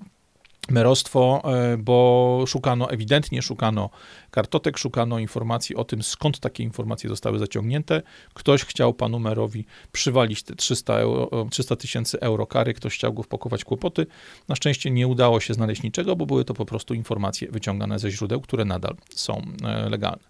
[0.69, 3.89] merostwo, e, bo szukano, ewidentnie szukano
[4.31, 8.01] kartotek, szukano informacji o tym, skąd takie informacje zostały zaciągnięte.
[8.33, 14.07] Ktoś chciał panu merowi przywalić te 300 tysięcy euro kary, ktoś chciał go wpakować kłopoty.
[14.47, 18.11] Na szczęście nie udało się znaleźć niczego, bo były to po prostu informacje wyciągane ze
[18.11, 20.23] źródeł, które nadal są e, legalne.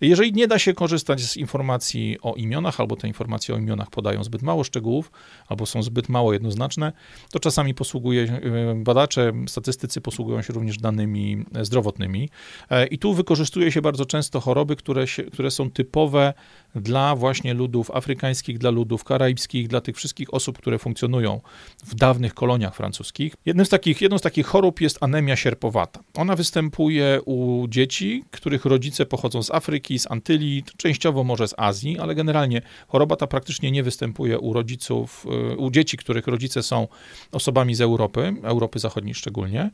[0.00, 4.24] Jeżeli nie da się korzystać z informacji o imionach, albo te informacje o imionach podają
[4.24, 5.12] zbyt mało szczegółów,
[5.48, 6.92] albo są zbyt mało jednoznaczne,
[7.30, 12.28] to czasami posługuje e, badacze, statystycy posługują się również danymi zdrowotnymi
[12.70, 16.34] e, i tu wykorzystują wykorzystuje się bardzo często choroby, które, się, które są typowe
[16.74, 21.40] dla właśnie ludów afrykańskich, dla ludów karaibskich, dla tych wszystkich osób, które funkcjonują
[21.84, 23.34] w dawnych koloniach francuskich.
[23.46, 26.00] Jednym z takich, jedną z takich chorób jest anemia sierpowata.
[26.14, 31.98] Ona występuje u dzieci, których rodzice pochodzą z Afryki, z Antylii, częściowo może z Azji,
[31.98, 36.88] ale generalnie choroba ta praktycznie nie występuje u rodziców, y, u dzieci, których rodzice są
[37.32, 39.70] osobami z Europy, Europy Zachodniej szczególnie.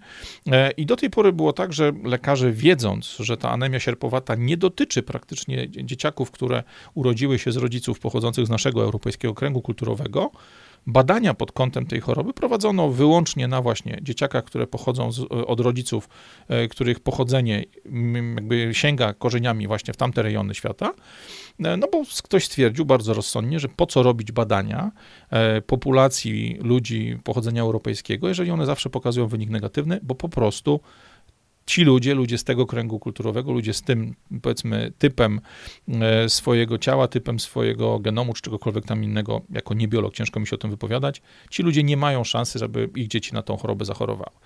[0.46, 4.56] E, I do tej pory było tak, że lekarze wiedząc, że ta anemia sierpowata nie
[4.56, 6.62] dotyczy praktycznie dzieciaków, które
[6.94, 10.30] urodziły się z rodziców pochodzących z naszego europejskiego kręgu kulturowego,
[10.86, 16.08] badania pod kątem tej choroby prowadzono wyłącznie na właśnie dzieciakach, które pochodzą z, od rodziców,
[16.48, 17.64] e, których pochodzenie
[18.34, 20.94] jakby sięga korzeniami właśnie w tamte rejony świata.
[21.64, 24.90] E, no bo ktoś stwierdził bardzo rozsądnie, że po co robić badania
[25.30, 30.80] e, populacji ludzi pochodzenia europejskiego, jeżeli one zawsze pokazują wynik negatywny, bo po prostu
[31.66, 35.40] ci ludzie, ludzie z tego kręgu kulturowego, ludzie z tym, powiedzmy, typem
[35.88, 40.56] e, swojego ciała, typem swojego genomu, czy czegokolwiek tam innego, jako niebiolog ciężko mi się
[40.56, 44.36] o tym wypowiadać, ci ludzie nie mają szansy, żeby ich dzieci na tą chorobę zachorowały.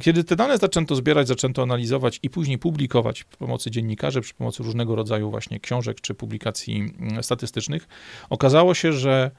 [0.00, 4.62] Kiedy te dane zaczęto zbierać, zaczęto analizować i później publikować przy pomocy dziennikarzy, przy pomocy
[4.62, 7.88] różnego rodzaju właśnie książek czy publikacji mm, statystycznych,
[8.30, 9.30] okazało się, że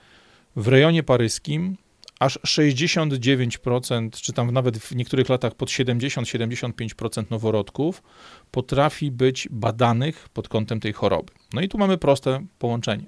[0.55, 1.77] w rejonie paryskim
[2.19, 8.03] aż 69%, czy tam nawet w niektórych latach pod 70-75% noworodków
[8.51, 11.33] potrafi być badanych pod kątem tej choroby.
[11.53, 13.05] No i tu mamy proste połączenie.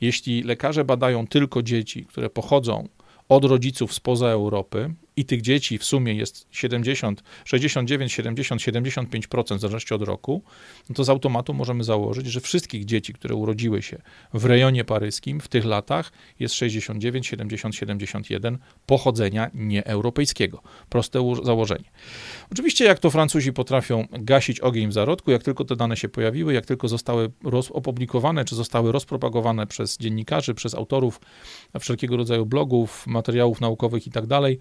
[0.00, 2.88] Jeśli lekarze badają tylko dzieci, które pochodzą
[3.28, 9.60] od rodziców spoza Europy i tych dzieci w sumie jest 70, 69, 70, 75% w
[9.60, 10.42] zależności od roku,
[10.88, 14.02] no to z automatu możemy założyć, że wszystkich dzieci, które urodziły się
[14.34, 20.62] w rejonie paryskim w tych latach jest 69, 70, 71 pochodzenia nieeuropejskiego.
[20.88, 21.90] Proste założenie.
[22.52, 26.54] Oczywiście jak to Francuzi potrafią gasić ogień w zarodku, jak tylko te dane się pojawiły,
[26.54, 27.30] jak tylko zostały
[27.70, 31.20] opublikowane, czy zostały rozpropagowane przez dziennikarzy, przez autorów
[31.80, 34.58] wszelkiego rodzaju blogów, materiałów naukowych i tak dalej,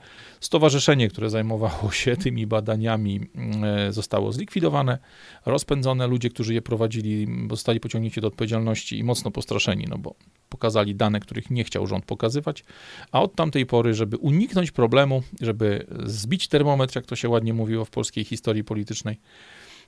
[0.47, 3.21] stowarzyszenie, które zajmowało się tymi badaniami,
[3.63, 4.97] e, zostało zlikwidowane,
[5.45, 6.07] rozpędzone.
[6.07, 10.15] Ludzie, którzy je prowadzili, zostali pociągnięci do odpowiedzialności i mocno postraszeni, no bo
[10.49, 12.63] pokazali dane, których nie chciał rząd pokazywać,
[13.11, 17.85] a od tamtej pory, żeby uniknąć problemu, żeby zbić termometr, jak to się ładnie mówiło
[17.85, 19.19] w polskiej historii politycznej,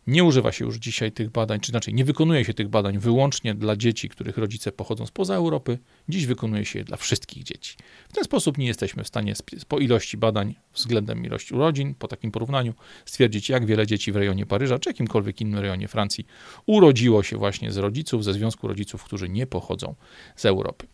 [0.10, 3.56] nie używa się już dzisiaj tych badań, czy inaczej, nie wykonuje się tych badań wyłącznie
[3.56, 5.78] dla dzieci, których rodzice pochodzą spoza Europy.
[6.10, 7.76] Dziś wykonuje się je dla wszystkich dzieci.
[8.10, 9.34] W ten sposób nie jesteśmy w stanie
[9.68, 12.74] po ilości badań względem ilości urodzin, po takim porównaniu,
[13.06, 16.26] stwierdzić, jak wiele dzieci w rejonie Paryża, czy jakimkolwiek innym rejonie Francji
[16.66, 19.96] urodziło się właśnie z rodziców, ze związku rodziców, którzy nie pochodzą
[20.36, 20.88] z Europy.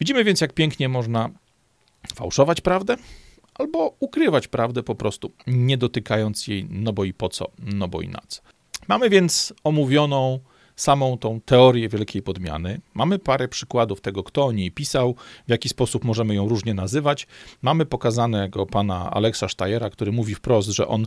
[0.00, 1.30] Widzimy więc, jak pięknie można
[2.14, 2.96] fałszować prawdę,
[3.54, 8.00] albo ukrywać prawdę po prostu, nie dotykając jej, no bo i po co, no bo
[8.00, 8.42] i na co.
[8.88, 10.40] Mamy więc omówioną
[10.76, 12.80] samą tą teorię wielkiej podmiany.
[12.94, 15.14] Mamy parę przykładów tego, kto o niej pisał,
[15.46, 17.26] w jaki sposób możemy ją różnie nazywać.
[17.62, 21.06] Mamy pokazanego pana Aleksa Steyera, który mówi wprost, że on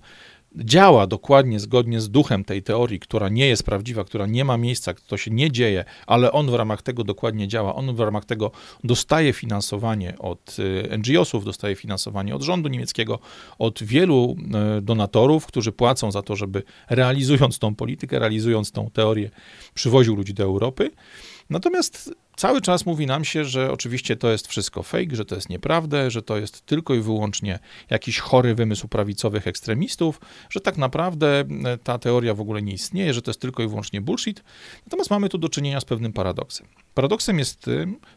[0.58, 4.94] działa dokładnie zgodnie z duchem tej teorii, która nie jest prawdziwa, która nie ma miejsca,
[5.08, 8.52] to się nie dzieje, ale on w ramach tego dokładnie działa, on w ramach tego
[8.84, 13.20] dostaje finansowanie od y, NGO-sów, dostaje finansowanie od rządu niemieckiego,
[13.60, 14.36] od wielu
[14.78, 19.30] y, donatorów, którzy płacą za to, żeby realizując tą politykę, realizując tą teorię,
[19.74, 20.92] przywoził ludzi do Europy.
[21.50, 25.50] Natomiast cały czas mówi nam się, że oczywiście to jest wszystko fake, że to jest
[25.50, 31.44] nieprawda, że to jest tylko i wyłącznie jakiś chory wymysł prawicowych ekstremistów, że tak naprawdę
[31.66, 34.44] e, ta teoria w ogóle nie istnieje, że to jest tylko i wyłącznie bullshit.
[34.86, 36.68] Natomiast mamy tu do czynienia z pewnym paradoksem.
[36.94, 37.70] Paradoksem jest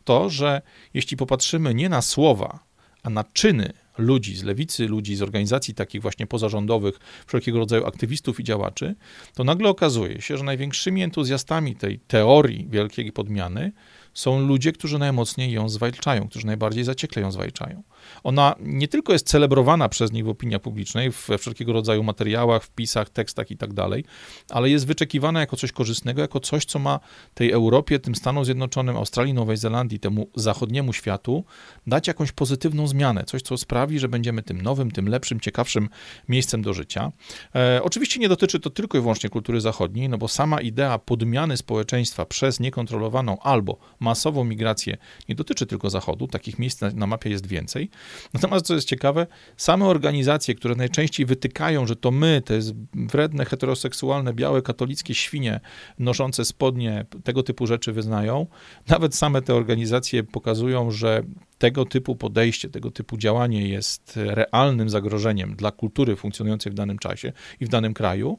[0.05, 0.63] to, że
[0.95, 2.69] jeśli popatrzymy nie na słowa,
[3.03, 8.41] a na czyny ludzi z lewicy, ludzi z organizacji takich właśnie pozarządowych, wszelkiego rodzaju aktywistów
[8.41, 8.95] i działaczy,
[9.35, 13.73] to nagle okazuje się, że największymi entuzjastami tej teorii wielkiej podmiany
[14.19, 17.83] są ludzie, którzy najmocniej ją zwalczają, którzy najbardziej zaciekle ją zwalczają.
[18.25, 23.11] Ona nie tylko jest celebrowana przez nich w opinii publicznej, we wszelkiego rodzaju materiałach, wpisach,
[23.11, 23.71] tekstach i tak
[24.51, 27.01] ale jest wyczekiwana jako coś korzystnego, jako coś, co ma
[27.35, 31.45] tej Europie, tym Stanom Zjednoczonym, Australii, Nowej Zelandii, temu zachodniemu światu
[31.87, 35.89] dać jakąś pozytywną zmianę, coś, co sprawi, że będziemy tym nowym, tym lepszym, ciekawszym
[36.29, 37.13] miejscem do życia.
[37.55, 41.57] E, oczywiście nie dotyczy to tylko i wyłącznie kultury zachodniej, no bo sama idea podmiany
[41.57, 43.79] społeczeństwa przez niekontrolowaną albo
[44.09, 44.97] masową migrację
[45.29, 47.91] nie dotyczy tylko Zachodu, takich miejsc na, na mapie jest więcej.
[48.35, 52.59] Natomiast co jest ciekawe, same organizacje, które najczęściej wytykają, że to my, te
[52.95, 55.61] wredne, heteroseksualne, białe, katolickie świnie
[55.99, 58.47] noszące spodnie, tego typu rzeczy wyznają,
[58.89, 61.23] nawet same te organizacje pokazują, że
[61.59, 67.33] tego typu podejście, tego typu działanie jest realnym zagrożeniem dla kultury funkcjonującej w danym czasie
[67.61, 68.39] i w danym kraju,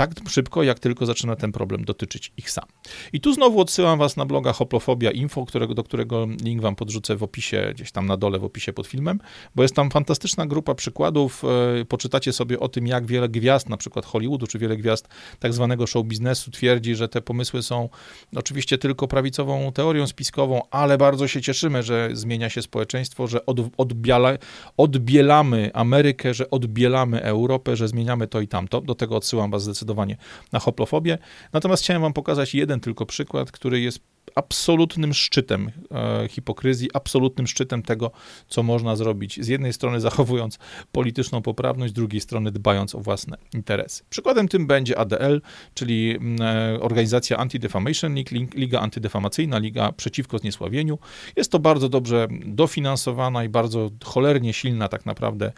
[0.00, 2.64] tak szybko, jak tylko zaczyna ten problem dotyczyć ich sam.
[3.12, 7.16] I tu znowu odsyłam was na bloga Hoplofobia Info, którego, do którego link wam podrzucę
[7.16, 9.20] w opisie, gdzieś tam na dole w opisie pod filmem,
[9.54, 11.42] bo jest tam fantastyczna grupa przykładów.
[11.80, 15.08] E, poczytacie sobie o tym, jak wiele gwiazd, na przykład Hollywoodu, czy wiele gwiazd
[15.38, 17.88] tak zwanego show biznesu twierdzi, że te pomysły są
[18.36, 23.58] oczywiście tylko prawicową teorią spiskową, ale bardzo się cieszymy, że zmienia się społeczeństwo, że od,
[23.76, 24.32] odbiela,
[24.76, 28.80] odbielamy Amerykę, że odbielamy Europę, że zmieniamy to i tamto.
[28.80, 30.16] Do tego odsyłam was zdecydowanie zdecydowanie
[30.52, 31.18] na hoplofobię.
[31.52, 34.00] Natomiast chciałem wam pokazać jeden tylko przykład, który jest
[34.34, 38.10] absolutnym szczytem e, hipokryzji, absolutnym szczytem tego,
[38.48, 39.44] co można zrobić.
[39.44, 40.58] Z jednej strony zachowując
[40.92, 44.04] polityczną poprawność, z drugiej strony dbając o własne interesy.
[44.10, 45.40] Przykładem tym będzie ADL,
[45.74, 50.98] czyli mm, e, organizacja Anti-Defamation League, Liga Antydefamacyjna, Liga Przeciwko Zniesławieniu.
[51.36, 55.52] Jest to bardzo dobrze dofinansowana i bardzo cholernie silna tak naprawdę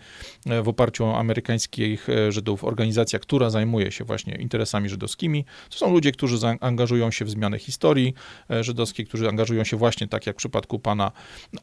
[0.46, 5.44] e, w oparciu o amerykańskich Żydów organizacja, która zajmuje się właśnie interesami żydowskimi.
[5.70, 8.14] To są ludzie, którzy zaangażują się w zmianę historii,
[8.62, 11.12] żydowskiej, którzy angażują się właśnie tak jak w przypadku pana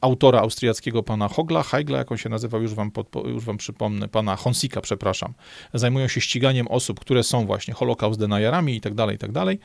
[0.01, 4.07] autora austriackiego, pana Hogla, Heigla, jak on się nazywał, już wam, pod, już wam przypomnę,
[4.07, 5.33] pana Honsika, przepraszam.
[5.73, 9.59] Zajmują się ściganiem osób, które są właśnie holokaust denajerami i tak dalej, i tak dalej.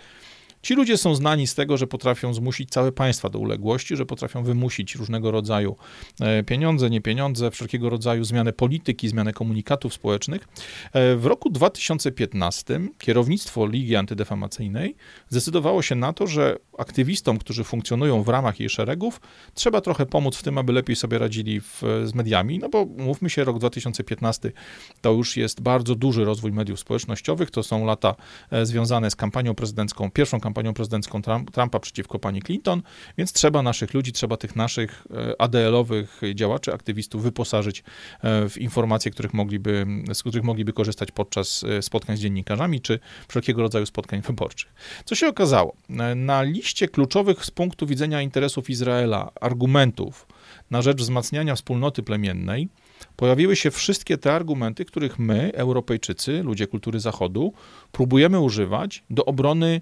[0.64, 4.44] Ci ludzie są znani z tego, że potrafią zmusić całe państwa do uległości, że potrafią
[4.44, 5.76] wymusić różnego rodzaju
[6.20, 10.48] e, pieniądze, nie pieniądze, wszelkiego rodzaju zmianę polityki, zmianę komunikatów społecznych.
[10.92, 14.96] E, w roku 2015 kierownictwo Ligi Antydefamacyjnej
[15.28, 19.20] zdecydowało się na to, że aktywistom, którzy funkcjonują w ramach jej szeregów,
[19.54, 23.30] trzeba trochę pomóc w tym, aby lepiej sobie radzili w, z mediami, no bo mówmy
[23.30, 24.52] się, rok 2015
[25.00, 28.14] to już jest bardzo duży rozwój mediów społecznościowych, to są lata
[28.50, 32.82] e, związane z kampanią prezydencką, pierwszą kampanią prezydencką Trumpa przeciwko pani Clinton,
[33.18, 37.84] więc trzeba naszych ludzi, trzeba tych naszych e, ADL-owych działaczy, aktywistów wyposażyć
[38.22, 43.62] e, w informacje, których mogliby, z których mogliby korzystać podczas spotkań z dziennikarzami, czy wszelkiego
[43.62, 44.74] rodzaju spotkań wyborczych.
[45.04, 45.76] Co się okazało?
[46.16, 50.26] Na liście kluczowych z punktu widzenia interesów Izraela argumentów
[50.70, 52.68] na rzecz wzmacniania wspólnoty plemiennej
[53.16, 57.52] pojawiły się wszystkie te argumenty, których my, Europejczycy, ludzie kultury Zachodu,
[57.92, 59.80] próbujemy używać do obrony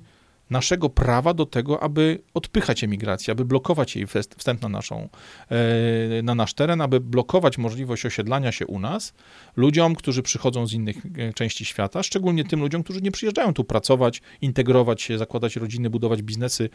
[0.52, 4.06] naszego prawa do tego, aby odpychać emigrację, aby blokować jej
[4.38, 5.08] wstęp na, naszą,
[5.50, 9.14] e, na nasz teren, aby blokować możliwość osiedlania się u nas
[9.56, 13.64] ludziom, którzy przychodzą z innych e, części świata, szczególnie tym ludziom, którzy nie przyjeżdżają tu
[13.64, 16.68] pracować, integrować się, zakładać rodziny, budować biznesy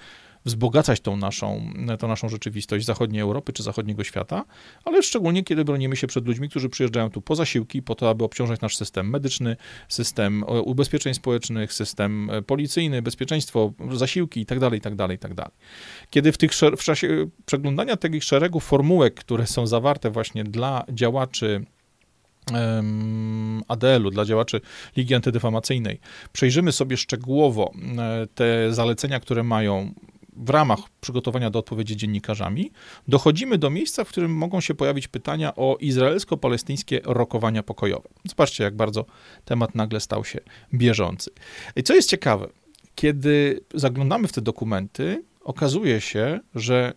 [0.46, 4.46] wzbogacać tą naszą, tą naszą rzeczywistość zachodniej Europy czy zachodniego świata,
[4.86, 8.24] ale szczególnie kiedy bronimy się przed ludźmi, którzy przyjeżdżają tu po zasiłki, po to, aby
[8.24, 9.56] obciążać nasz system medyczny,
[9.88, 15.46] system e, ubezpieczeń społecznych, system e, policyjny, bezpieczeństwo, zasiłki itd., itd., itd.
[16.10, 21.66] Kiedy w, tych, w czasie przeglądania takich szeregów formułek, które są zawarte właśnie dla działaczy
[23.68, 24.62] ADL-u, dla działaczy
[24.96, 26.00] Ligi Antydefamacyjnej,
[26.32, 29.94] przejrzymy sobie szczegółowo e, te zalecenia, które mają
[30.38, 32.72] w ramach przygotowania do odpowiedzi dziennikarzami,
[33.08, 38.10] dochodzimy do miejsca, w którym mogą się pojawić pytania o izraelsko-palestyńskie rokowania pokojowe.
[38.26, 39.06] Zobaczcie, jak bardzo
[39.46, 40.40] temat nagle stał się
[40.74, 41.32] bieżący.
[41.76, 42.48] I co jest ciekawe,
[42.96, 46.94] kiedy zaglądamy w te dokumenty, okazuje się, że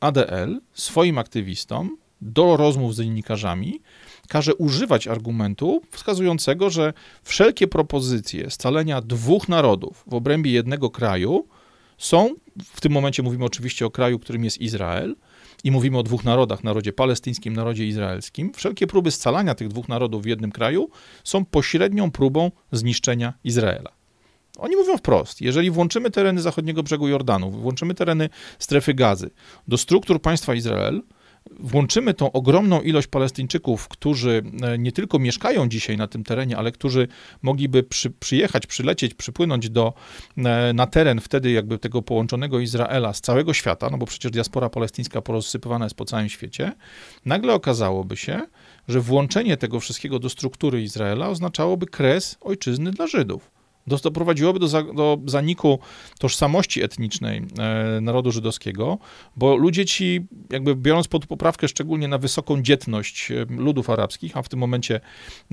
[0.00, 3.80] ADL swoim aktywistom do rozmów z dziennikarzami
[4.28, 11.48] każe używać argumentu wskazującego, że wszelkie propozycje scalenia dwóch narodów w obrębie jednego kraju
[11.98, 15.16] są, w tym momencie mówimy oczywiście o kraju, którym jest Izrael,
[15.64, 20.22] i mówimy o dwóch narodach, narodzie palestyńskim, narodzie izraelskim, wszelkie próby scalania tych dwóch narodów
[20.22, 20.90] w jednym kraju
[21.24, 23.90] są pośrednią próbą zniszczenia Izraela.
[24.58, 28.28] Oni mówią wprost, jeżeli włączymy tereny zachodniego brzegu Jordanu, włączymy tereny
[28.58, 29.30] strefy gazy
[29.68, 31.02] do struktur państwa Izrael,
[31.60, 36.72] włączymy tą ogromną ilość Palestyńczyków, którzy e, nie tylko mieszkają dzisiaj na tym terenie, ale
[36.72, 37.08] którzy
[37.42, 39.92] mogliby przy, przyjechać, przylecieć, przypłynąć do,
[40.36, 44.68] e, na teren wtedy jakby tego połączonego Izraela z całego świata, no bo przecież diaspora
[44.68, 46.72] palestyńska porozsypywana jest po całym świecie,
[47.24, 48.42] nagle okazałoby się,
[48.88, 53.55] że włączenie tego wszystkiego do struktury Izraela oznaczałoby kres ojczyzny dla Żydów
[53.86, 55.78] doprowadziłoby do, za, do zaniku
[56.18, 58.98] tożsamości etnicznej e, narodu żydowskiego,
[59.36, 64.42] bo ludzie ci, jakby biorąc pod poprawkę szczególnie na wysoką dzietność e, ludów arabskich, a
[64.42, 65.00] w tym momencie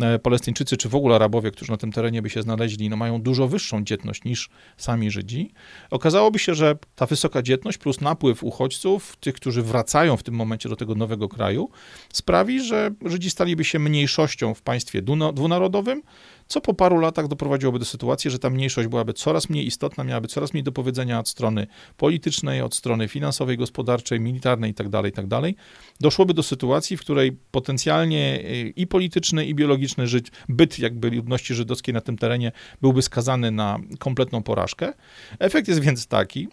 [0.02, 3.22] e, Palestyńczycy czy w ogóle Arabowie, którzy na tym terenie by się znaleźli, no mają
[3.22, 5.52] dużo wyższą dzietność niż sami Żydzi,
[5.90, 10.70] okazałoby się, że ta wysoka dzietność plus napływ uchodźców, tych, którzy wracają w tym momencie
[10.70, 11.70] do tego nowego kraju,
[12.14, 15.02] sprawi, że Żydzi staliby się mniejszością w państwie
[15.34, 16.02] dwunarodowym,
[16.48, 20.28] co po paru latach doprowadziłoby do sytuacji, że ta mniejszość byłaby coraz mniej istotna, miałaby
[20.28, 25.42] coraz mniej do powiedzenia od strony politycznej, od strony finansowej, gospodarczej, militarnej itd., tak itd.
[25.42, 25.54] Tak
[26.00, 31.54] Doszłoby do sytuacji, w której potencjalnie y, i polityczny, i biologiczny żyć, byt jakby ludności
[31.54, 32.52] żydowskiej na tym terenie
[32.82, 34.94] byłby skazany na kompletną porażkę.
[35.40, 36.48] Efekt jest więc taki,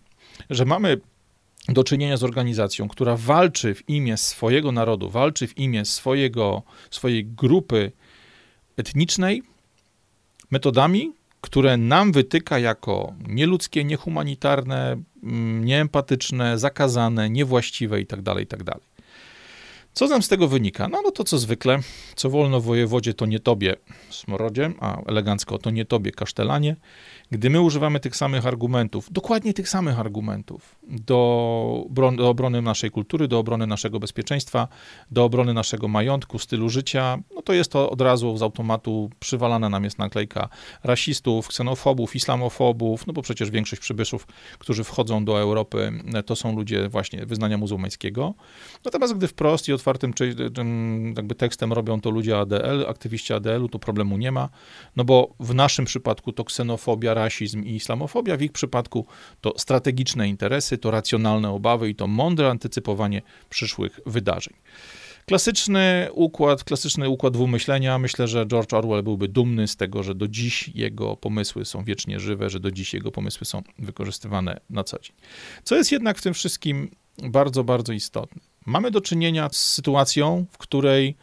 [0.51, 1.01] że mamy
[1.69, 7.27] do czynienia z organizacją, która walczy w imię swojego narodu, walczy w imię swojego, swojej
[7.27, 7.93] grupy
[8.77, 9.43] etnicznej,
[10.51, 18.65] metodami, które nam wytyka jako nieludzkie, niehumanitarne, mm, nieempatyczne, zakazane, niewłaściwe itd., tak itd.
[18.65, 18.81] Tak
[19.93, 20.89] co nam z tego wynika?
[20.89, 21.79] No, no to co zwykle,
[22.15, 23.77] co wolno wojewodzie, to nie tobie
[24.11, 26.77] smorodzie, a elegancko to nie tobie kasztelanie.
[27.33, 33.29] Gdy my używamy tych samych argumentów, dokładnie tych samych argumentów, do, do obrony naszej kultury,
[33.29, 34.69] do obrony naszego bezpieczeństwa,
[35.11, 39.69] do obrony naszego majątku, stylu życia, no to jest to od razu z automatu przywalana
[39.69, 40.49] nam jest naklejka
[40.85, 44.27] rasistów, ksenofobów, islamofobów, no bo przecież większość przybyszów,
[44.59, 45.93] którzy wchodzą do Europy,
[46.27, 48.35] to są ludzie właśnie wyznania muzułmańskiego.
[48.85, 50.35] Natomiast gdy wprost i otwartym czy,
[51.17, 54.49] jakby tekstem robią to ludzie ADL, aktywiści ADL-u, to problemu nie ma,
[54.97, 59.07] no bo w naszym przypadku to ksenofobia, rasizm i islamofobia, w ich przypadku
[59.41, 64.55] to strategiczne interesy, to racjonalne obawy i to mądre antycypowanie przyszłych wydarzeń.
[65.27, 67.99] Klasyczny układ, klasyczny układ dwumyślenia.
[67.99, 72.21] Myślę, że George Orwell byłby dumny z tego, że do dziś jego pomysły są wiecznie
[72.21, 75.17] żywe, że do dziś jego pomysły są wykorzystywane na co dzień.
[75.65, 78.41] Co jest jednak w tym wszystkim bardzo, bardzo istotne.
[78.67, 81.17] Mamy do czynienia z sytuacją, w której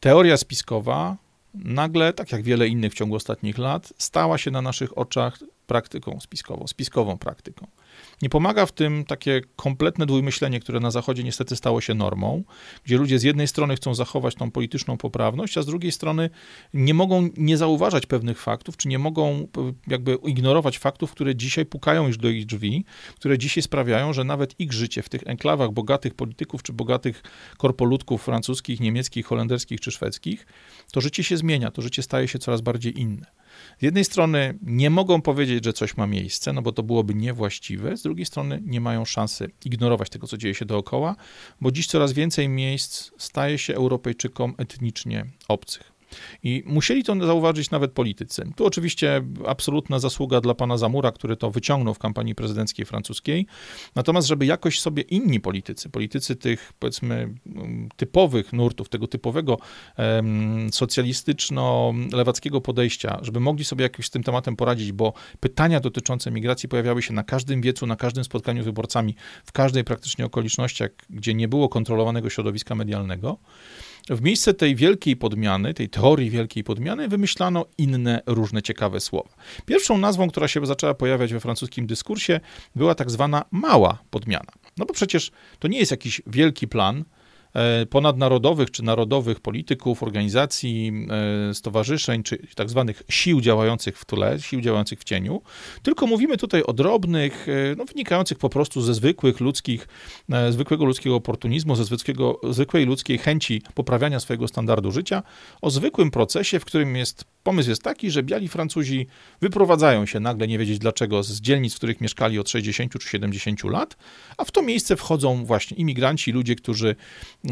[0.00, 1.16] teoria spiskowa
[1.64, 6.20] nagle, tak jak wiele innych w ciągu ostatnich lat, stała się na naszych oczach praktyką
[6.20, 7.66] spiskową, spiskową praktyką.
[8.22, 12.44] Nie pomaga w tym takie kompletne dwójmyślenie, które na Zachodzie niestety stało się normą,
[12.84, 16.30] gdzie ludzie z jednej strony chcą zachować tą polityczną poprawność, a z drugiej strony
[16.74, 19.48] nie mogą nie zauważać pewnych faktów, czy nie mogą
[19.86, 22.84] jakby ignorować faktów, które dzisiaj pukają już do ich drzwi,
[23.14, 27.22] które dzisiaj sprawiają, że nawet ich życie w tych enklawach bogatych polityków, czy bogatych
[27.58, 30.46] korpoludków francuskich, niemieckich, holenderskich czy szwedzkich,
[30.92, 33.26] to życie się zmienia, to życie staje się coraz bardziej inne.
[33.78, 37.96] Z jednej strony nie mogą powiedzieć, że coś ma miejsce, no bo to byłoby niewłaściwe,
[37.96, 41.16] z drugiej strony nie mają szansy ignorować tego, co dzieje się dookoła,
[41.60, 45.97] bo dziś coraz więcej miejsc staje się Europejczykom etnicznie obcych.
[46.42, 48.52] I musieli to zauważyć nawet politycy.
[48.56, 53.46] Tu oczywiście absolutna zasługa dla pana Zamura, który to wyciągnął w kampanii prezydenckiej francuskiej.
[53.94, 57.34] Natomiast, żeby jakoś sobie inni politycy, politycy tych powiedzmy
[57.96, 59.58] typowych nurtów, tego typowego
[59.98, 66.68] um, socjalistyczno-lewackiego podejścia, żeby mogli sobie jakoś z tym tematem poradzić, bo pytania dotyczące migracji
[66.68, 71.34] pojawiały się na każdym wiecu, na każdym spotkaniu z wyborcami, w każdej praktycznie okolicznościach, gdzie
[71.34, 73.38] nie było kontrolowanego środowiska medialnego
[74.10, 79.30] w miejsce tej wielkiej podmiany, tej teorii wielkiej podmiany, wymyślano inne różne ciekawe słowa.
[79.66, 82.40] Pierwszą nazwą, która się zaczęła pojawiać we francuskim dyskursie,
[82.76, 84.52] była tak zwana mała podmiana.
[84.76, 87.04] No bo przecież to nie jest jakiś wielki plan,
[87.90, 90.92] ponadnarodowych czy narodowych polityków, organizacji,
[91.50, 95.42] e, stowarzyszeń, czy tak zwanych sił działających w tle, sił działających w cieniu,
[95.82, 99.88] tylko mówimy tutaj o drobnych, e, no, wynikających po prostu ze zwykłych ludzkich,
[100.50, 105.22] zwykłego ludzkiego oportunizmu, ze zwykłego, zwykłej ludzkiej chęci poprawiania swojego standardu życia,
[105.62, 109.06] o zwykłym procesie, w którym jest Pomysł jest taki, że biali Francuzi
[109.40, 113.64] wyprowadzają się nagle, nie wiedzieć dlaczego, z dzielnic, w których mieszkali od 60 czy 70
[113.64, 113.96] lat,
[114.36, 116.96] a w to miejsce wchodzą właśnie imigranci, ludzie, którzy,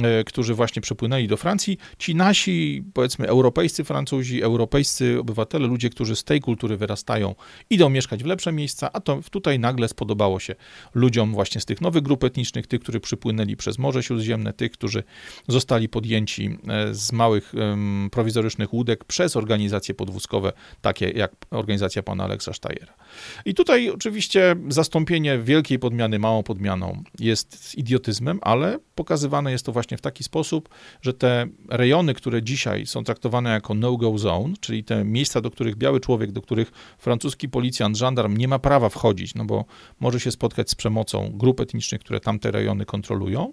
[0.03, 1.79] e, którzy właśnie przepłynęli do Francji.
[1.99, 7.35] Ci nasi, powiedzmy, europejscy Francuzi, europejscy obywatele, ludzie, którzy z tej kultury wyrastają,
[7.71, 10.55] idą mieszkać w lepsze miejsca, a to tutaj nagle spodobało się
[10.95, 15.03] ludziom właśnie z tych nowych grup etnicznych, tych, którzy przypłynęli przez Morze Śródziemne, tych, którzy
[15.49, 17.53] zostali podjęci e, z małych
[18.11, 22.95] prowizorycznych łódek przez organizacje organizacje podwózkowe, takie jak organizacja pana Aleksa Steyera.
[23.45, 29.97] I tutaj oczywiście zastąpienie wielkiej podmiany małą podmianą jest idiotyzmem, ale pokazywane jest to właśnie
[29.97, 30.69] w taki sposób,
[31.03, 35.77] że te rejony, które dzisiaj są traktowane jako no-go zone, czyli te miejsca, do których
[35.77, 39.65] biały człowiek, do których francuski policjant, żandarm nie ma prawa wchodzić, no bo
[40.01, 43.53] może się spotkać z przemocą grup etnicznych, które tamte rejony kontrolują,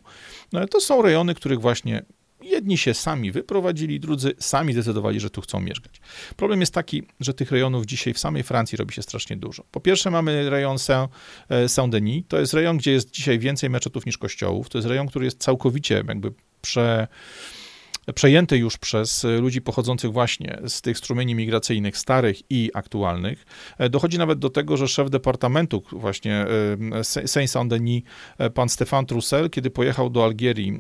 [0.54, 2.04] no to są rejony, których właśnie
[2.44, 6.02] Jedni się sami wyprowadzili, drudzy sami zdecydowali, że tu chcą mieszkać.
[6.36, 9.64] Problem jest taki, że tych rejonów dzisiaj w samej Francji robi się strasznie dużo.
[9.72, 10.78] Po pierwsze mamy rejon
[11.50, 15.08] e, Saint-Denis, to jest rejon, gdzie jest dzisiaj więcej meczetów niż kościołów, to jest rejon,
[15.08, 17.08] który jest całkowicie jakby prze
[18.16, 23.46] przejęty już przez ludzi pochodzących właśnie z tych strumieni migracyjnych starych i aktualnych.
[23.78, 26.46] E, dochodzi nawet do tego, że szef departamentu właśnie
[26.92, 28.04] e, Saint-Saint-Denis,
[28.38, 30.80] e, pan Stefan Troussel, kiedy pojechał do Algierii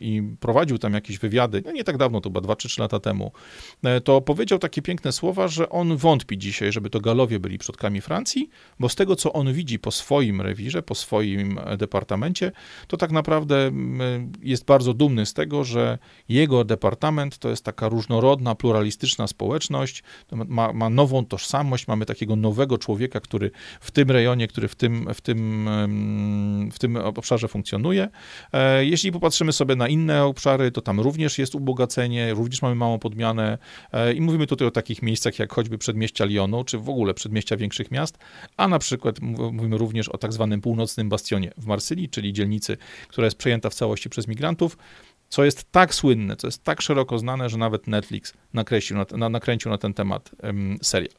[0.00, 3.32] i prowadził tam jakieś wywiady, no nie tak dawno, to chyba 2 3 lata temu,
[4.04, 8.50] to powiedział takie piękne słowa, że on wątpi dzisiaj, żeby to Galowie byli przodkami Francji,
[8.80, 12.52] bo z tego, co on widzi po swoim rewirze, po swoim departamencie,
[12.86, 13.70] to tak naprawdę
[14.42, 15.98] jest bardzo dumny z tego, że
[16.34, 22.78] jego departament to jest taka różnorodna, pluralistyczna społeczność, ma, ma nową tożsamość, mamy takiego nowego
[22.78, 25.68] człowieka, który w tym rejonie, który w tym, w tym,
[26.72, 28.08] w tym obszarze funkcjonuje.
[28.52, 32.98] E, jeśli popatrzymy sobie na inne obszary, to tam również jest ubogacenie, również mamy małą
[32.98, 33.58] podmianę
[33.92, 37.56] e, i mówimy tutaj o takich miejscach jak choćby przedmieścia Lyonu, czy w ogóle przedmieścia
[37.56, 38.18] większych miast,
[38.56, 42.76] a na przykład mówimy również o tak zwanym północnym bastionie w Marsylii, czyli dzielnicy,
[43.08, 44.76] która jest przejęta w całości przez migrantów
[45.28, 49.70] co jest tak słynne, co jest tak szeroko znane, że nawet Netflix nakreślił, na, nakręcił
[49.70, 51.14] na ten temat um, serial.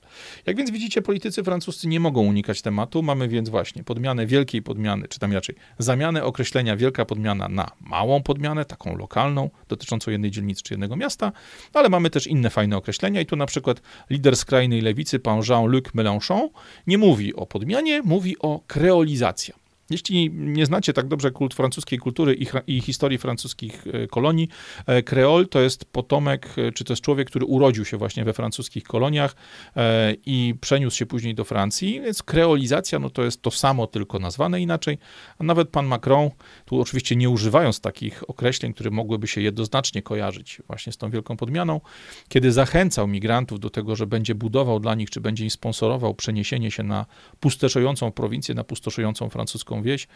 [0.45, 3.03] Jak więc widzicie, politycy francuscy nie mogą unikać tematu.
[3.03, 8.23] Mamy więc właśnie podmianę wielkiej podmiany, czy tam raczej zamianę określenia wielka podmiana na małą
[8.23, 11.31] podmianę, taką lokalną, dotyczącą jednej dzielnicy czy jednego miasta,
[11.73, 15.83] ale mamy też inne fajne określenia i tu na przykład lider skrajnej lewicy, pan Jean-Luc
[15.95, 16.49] Mélenchon,
[16.87, 19.64] nie mówi o podmianie, mówi o kreolizacji.
[19.89, 24.49] Jeśli nie znacie tak dobrze kult francuskiej kultury i, i, historii francuskich e, kolonii,
[24.85, 28.33] e, kreol to jest potomek, e, czy to jest człowiek, który urodził się właśnie we
[28.33, 29.35] francuskich koloniach
[30.25, 34.61] i przeniósł się później do Francji, więc kreolizacja no to jest to samo, tylko nazwane
[34.61, 34.97] inaczej,
[35.39, 36.29] a nawet pan Macron,
[36.65, 41.37] tu oczywiście nie używając takich określeń, które mogłyby się jednoznacznie kojarzyć właśnie z tą wielką
[41.37, 41.81] podmianą,
[42.29, 46.71] kiedy zachęcał migrantów do tego, że będzie budował dla nich, czy będzie im sponsorował przeniesienie
[46.71, 47.05] się na
[47.39, 50.07] pustoszejącą prowincję, na pustoszejącą francuską wieś,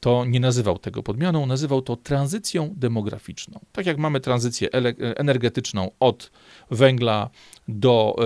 [0.00, 3.60] to nie nazywał tego podmianą, nazywał to tranzycją demograficzną.
[3.72, 4.68] Tak jak mamy tranzycję
[5.16, 6.30] energetyczną od
[6.70, 7.30] węgla
[7.68, 8.16] do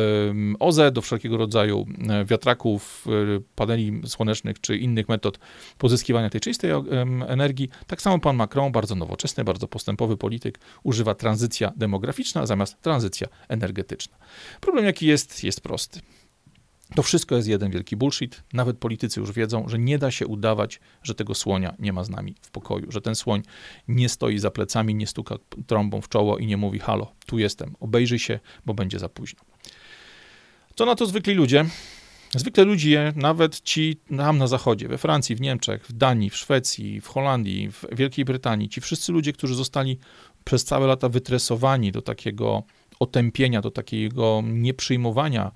[0.58, 5.38] OZE, do wszelkiego rodzaju e, wiatraków, e, paneli słonecznych czy innych metod
[5.78, 6.70] pozyskiwania tej czystej
[7.28, 13.28] energii, tak samo pan Macron, bardzo nowoczesny, bardzo postępowy polityk, używa tranzycja demograficzna zamiast tranzycja
[13.48, 14.16] energetyczna.
[14.60, 16.00] Problem jaki jest, jest prosty.
[16.94, 18.42] To wszystko jest jeden wielki bullshit.
[18.52, 22.10] Nawet politycy już wiedzą, że nie da się udawać, że tego słonia nie ma z
[22.10, 23.42] nami w pokoju, że ten słoń
[23.88, 25.36] nie stoi za plecami, nie stuka
[25.66, 29.40] trąbą w czoło i nie mówi: Halo, tu jestem, obejrzyj się, bo będzie za późno.
[30.74, 31.64] Co na to zwykli ludzie?
[32.36, 37.00] Zwykle ludzie, nawet ci tam na zachodzie, we Francji, w Niemczech, w Danii, w Szwecji,
[37.00, 39.98] w Holandii, w Wielkiej Brytanii, ci wszyscy ludzie, którzy zostali
[40.44, 42.62] przez całe lata wytresowani do takiego
[43.00, 45.52] otępienia, do takiego nieprzyjmowania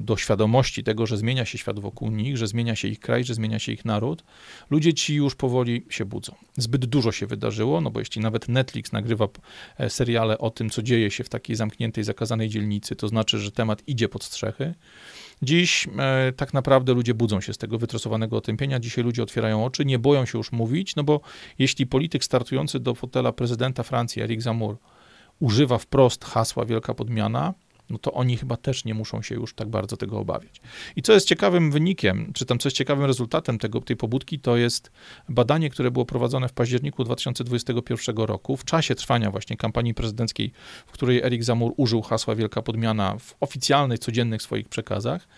[0.00, 3.34] do świadomości tego, że zmienia się świat wokół nich, że zmienia się ich kraj, że
[3.34, 4.24] zmienia się ich naród,
[4.70, 6.34] ludzie ci już powoli się budzą.
[6.56, 9.28] Zbyt dużo się wydarzyło, no bo jeśli nawet Netflix nagrywa
[9.78, 13.52] e, seriale o tym, co dzieje się w takiej zamkniętej, zakazanej dzielnicy, to znaczy, że
[13.52, 14.74] temat idzie pod strzechy.
[15.42, 18.80] Dziś e, tak naprawdę ludzie budzą się z tego wytrosowanego otępienia.
[18.80, 21.20] Dzisiaj ludzie otwierają oczy, nie boją się już mówić, no bo
[21.58, 24.76] jeśli polityk startujący do fotela prezydenta Francji, Eric Zemmour,
[25.40, 27.54] używa wprost hasła wielka podmiana,
[27.90, 30.60] no to oni chyba też nie muszą się już tak bardzo tego obawiać.
[30.96, 34.56] I co jest ciekawym wynikiem, czy tam co jest ciekawym rezultatem tego, tej pobudki, to
[34.56, 34.90] jest
[35.28, 40.52] badanie, które było prowadzone w październiku 2021 roku, w czasie trwania właśnie kampanii prezydenckiej,
[40.86, 45.28] w której Erik Zamur użył hasła Wielka Podmiana w oficjalnych, codziennych swoich przekazach.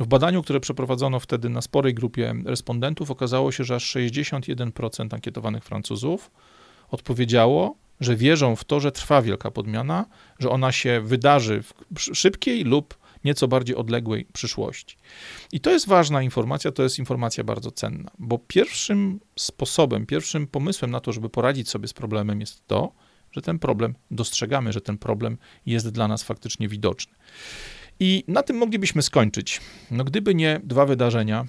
[0.00, 5.64] W badaniu, które przeprowadzono wtedy na sporej grupie respondentów, okazało się, że aż 61% ankietowanych
[5.64, 6.30] Francuzów
[6.90, 10.06] odpowiedziało, że wierzą w to, że trwa wielka podmiana,
[10.38, 14.96] że ona się wydarzy w szybkiej lub nieco bardziej odległej przyszłości.
[15.52, 20.90] I to jest ważna informacja, to jest informacja bardzo cenna, bo pierwszym sposobem, pierwszym pomysłem
[20.90, 22.92] na to, żeby poradzić sobie z problemem jest to,
[23.32, 27.14] że ten problem dostrzegamy, że ten problem jest dla nas faktycznie widoczny.
[28.00, 29.60] I na tym moglibyśmy skończyć.
[29.90, 31.46] No, gdyby nie dwa wydarzenia,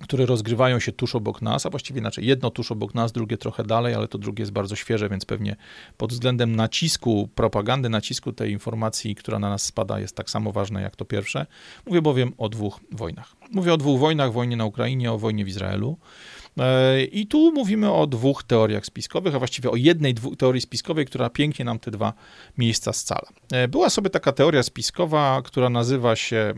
[0.00, 3.64] które rozgrywają się tuż obok nas, a właściwie inaczej, jedno tuż obok nas, drugie trochę
[3.64, 5.56] dalej, ale to drugie jest bardzo świeże, więc pewnie
[5.96, 10.82] pod względem nacisku, propagandy, nacisku tej informacji, która na nas spada, jest tak samo ważne
[10.82, 11.46] jak to pierwsze.
[11.86, 13.36] Mówię bowiem o dwóch wojnach.
[13.50, 15.96] Mówię o dwóch wojnach, wojnie na Ukrainie, o wojnie w Izraelu.
[16.58, 21.30] E, I tu mówimy o dwóch teoriach spiskowych, a właściwie o jednej teorii spiskowej, która
[21.30, 22.12] pięknie nam te dwa
[22.58, 23.28] miejsca scala.
[23.52, 26.54] E, była sobie taka teoria spiskowa, która nazywa się, e,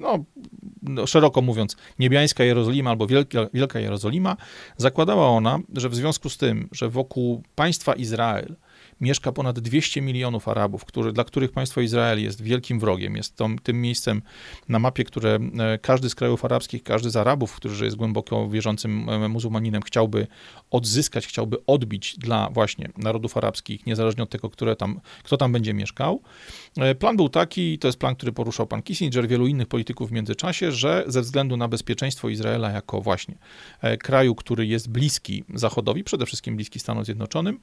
[0.00, 0.24] no,
[0.82, 4.36] no, szeroko mówiąc, Niebiańska Jerozolima albo Wielka, Wielka Jerozolima.
[4.76, 8.56] Zakładała ona, że w związku z tym, że wokół państwa Izrael
[9.00, 13.58] mieszka ponad 200 milionów Arabów, który, dla których państwo Izrael jest wielkim wrogiem, jest tą,
[13.58, 14.22] tym miejscem
[14.68, 19.08] na mapie, które e, każdy z krajów arabskich, każdy z Arabów, który jest głęboko wierzącym
[19.08, 20.26] e, muzułmaninem, chciałby
[20.70, 25.74] odzyskać, chciałby odbić dla właśnie narodów arabskich, niezależnie od tego, które tam, kto tam będzie
[25.74, 26.22] mieszkał.
[26.76, 30.12] E, plan był taki, to jest plan, który poruszał pan Kissinger, wielu innych polityków w
[30.12, 33.34] międzyczasie, że ze względu na bezpieczeństwo Izraela jako właśnie
[34.00, 37.60] kraju, który jest bliski Zachodowi, przede wszystkim bliski Stanom Zjednoczonym,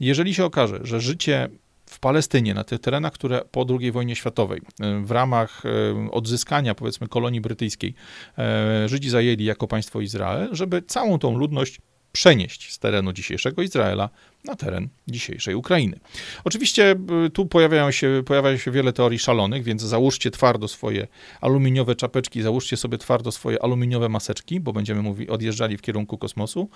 [0.00, 1.48] jeżeli się okaże, że życie
[1.92, 4.60] w Palestynie, na tych terenach, które po II wojnie światowej,
[5.04, 7.94] w ramach e, odzyskania, powiedzmy, kolonii brytyjskiej,
[8.38, 11.80] e, Żydzi zajęli jako państwo Izrael, żeby całą tą ludność
[12.12, 14.10] przenieść z terenu dzisiejszego Izraela
[14.44, 16.00] na teren dzisiejszej Ukrainy.
[16.44, 21.06] Oczywiście e, tu pojawiają się, pojawia się wiele teorii szalonych, więc załóżcie twardo swoje
[21.40, 26.68] aluminiowe czapeczki, załóżcie sobie twardo swoje aluminiowe maseczki, bo będziemy mówi, odjeżdżali w kierunku kosmosu.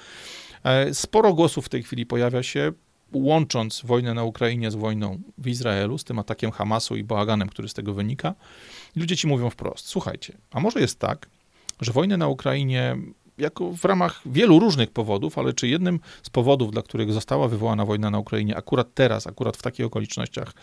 [0.93, 2.73] Sporo głosów w tej chwili pojawia się
[3.13, 7.69] łącząc wojnę na Ukrainie z wojną w Izraelu, z tym atakiem Hamasu i bałaganem, który
[7.69, 8.35] z tego wynika,
[8.97, 11.29] ludzie ci mówią wprost: Słuchajcie, a może jest tak,
[11.81, 12.97] że wojnę na Ukrainie
[13.39, 17.85] jako w ramach wielu różnych powodów, ale czy jednym z powodów, dla których została wywołana
[17.85, 20.55] wojna na Ukrainie akurat teraz, akurat w takich okolicznościach,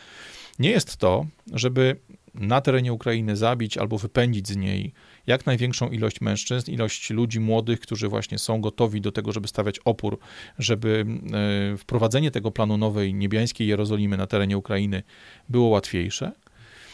[0.59, 1.99] nie jest to, żeby
[2.33, 4.93] na terenie Ukrainy zabić albo wypędzić z niej
[5.27, 9.79] jak największą ilość mężczyzn, ilość ludzi młodych, którzy właśnie są gotowi do tego, żeby stawiać
[9.79, 10.19] opór,
[10.59, 11.05] żeby
[11.73, 15.03] e, wprowadzenie tego planu nowej niebiańskiej Jerozolimy na terenie Ukrainy
[15.49, 16.31] było łatwiejsze.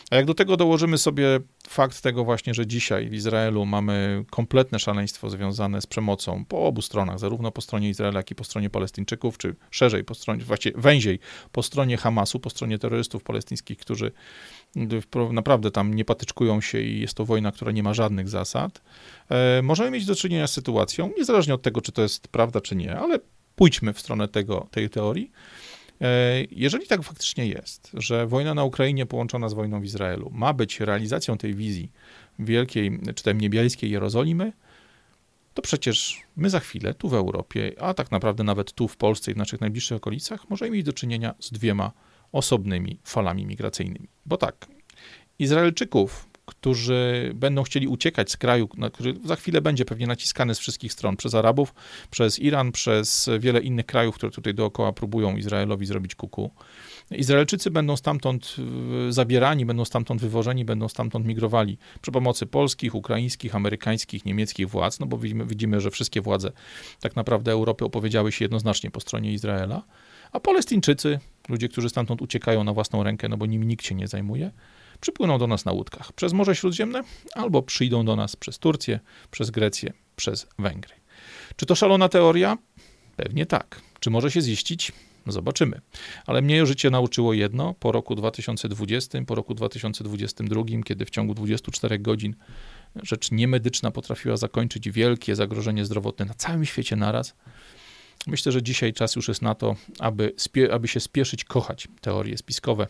[0.10, 4.80] A jak do tego dołożymy sobie fakt tego właśnie, że dzisiaj w Izraelu mamy kompletne
[4.80, 8.70] szaleństwo związane z przemocą po obu stronach, zarówno po stronie Izraela, jak i po stronie
[8.70, 11.20] Palestyńczyków, czy szerzej po stronie, właściwie węziej
[11.52, 14.12] po stronie Hamasu, po stronie terrorystów palestyńskich, którzy
[15.32, 18.82] naprawdę tam nie patyczkują się i jest to wojna, która nie ma żadnych zasad,
[19.30, 22.76] e, możemy mieć do czynienia z sytuacją, niezależnie od tego, czy to jest prawda, czy
[22.76, 23.20] nie, ale
[23.56, 25.32] pójdźmy w stronę tego, tej teorii,
[26.52, 30.80] jeżeli tak faktycznie jest, że wojna na Ukrainie połączona z wojną w Izraelu ma być
[30.80, 31.92] realizacją tej wizji
[32.40, 34.54] wielkiej, czy tam niebiańskiej Jerozolimy,
[35.54, 39.32] to przecież my za chwilę tu w Europie, a tak naprawdę nawet tu w Polsce
[39.32, 41.92] i w naszych najbliższych okolicach, możemy mieć do czynienia z dwiema
[42.32, 44.08] osobnymi falami migracyjnymi.
[44.26, 44.68] Bo tak,
[45.40, 50.94] Izraelczyków którzy będą chcieli uciekać z kraju, który za chwilę będzie pewnie naciskany z wszystkich
[50.94, 51.74] stron, przez Arabów,
[52.12, 56.52] przez Iran, przez wiele innych krajów, które tutaj dookoła próbują Izraelowi zrobić kuku.
[57.12, 58.56] Izraelczycy będą stamtąd
[59.10, 65.06] zabierani, będą stamtąd wywożeni, będą stamtąd migrowali przy pomocy polskich, ukraińskich, amerykańskich, niemieckich władz, no
[65.06, 66.52] bo widzimy, widzimy że wszystkie władze
[67.00, 69.84] tak naprawdę Europy opowiedziały się jednoznacznie po stronie Izraela,
[70.32, 71.20] a Palestyńczycy,
[71.50, 74.52] ludzie, którzy stamtąd uciekają na własną rękę, no bo nimi nikt się nie zajmuje,
[75.02, 79.00] przypłyną do nas na łódkach przez Morze Śródziemne albo przyjdą do nas przez Turcję,
[79.32, 80.94] przez Grecję, przez Węgry.
[81.56, 82.58] Czy to szalona teoria?
[83.16, 83.82] Pewnie tak.
[84.00, 84.92] Czy może się ziścić?
[85.28, 85.82] Zobaczymy.
[86.26, 92.00] Ale mnie życie nauczyło jedno po roku 2020, po roku 2022, kiedy w ciągu 24
[92.00, 92.36] godzin
[93.04, 97.36] rzecz niemedyczna potrafiła zakończyć wielkie zagrożenie zdrowotne na całym świecie naraz.
[98.28, 102.38] Myślę, że dzisiaj czas już jest na to, aby, spie, aby się spieszyć, kochać teorie
[102.38, 102.88] spiskowe.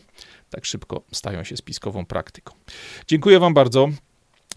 [0.50, 2.54] Tak szybko stają się spiskową praktyką.
[3.06, 3.88] Dziękuję Wam bardzo.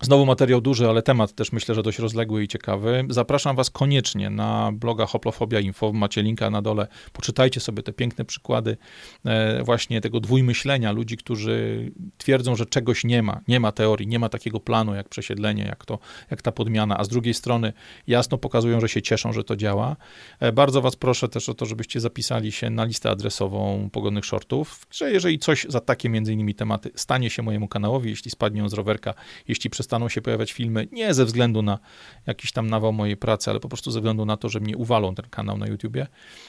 [0.04, 3.06] Znowu materiał duży, ale temat też myślę, że dość rozległy i ciekawy.
[3.10, 5.94] Zapraszam Was koniecznie na bloga Hoplofobia Info.
[5.94, 6.88] Macie linka na dole.
[7.14, 8.78] Poczytajcie sobie te piękne przykłady
[9.26, 13.42] e, właśnie tego dwójmyślenia ludzi, którzy twierdzą, że czegoś nie ma.
[13.48, 16.00] Nie ma teorii, nie ma takiego planu jak przesiedlenie, jak, to,
[16.32, 17.74] jak ta podmiana, a z drugiej strony
[18.08, 19.96] jasno pokazują, że się cieszą, że to działa.
[20.40, 24.88] E, bardzo Was proszę też o to, żebyście zapisali się na listę adresową pogodnych shortów,
[24.92, 28.70] że jeżeli coś za takie między innymi tematy stanie się mojemu kanałowi, jeśli spadnie on
[28.70, 29.14] z rowerka,
[29.48, 31.80] jeśli przestanie przestaną się pojawiać filmy, nie ze względu na
[32.28, 35.16] jakiś tam nawał mojej pracy, ale po prostu ze względu na to, że mnie uwalą
[35.16, 36.08] ten kanał na YouTubie,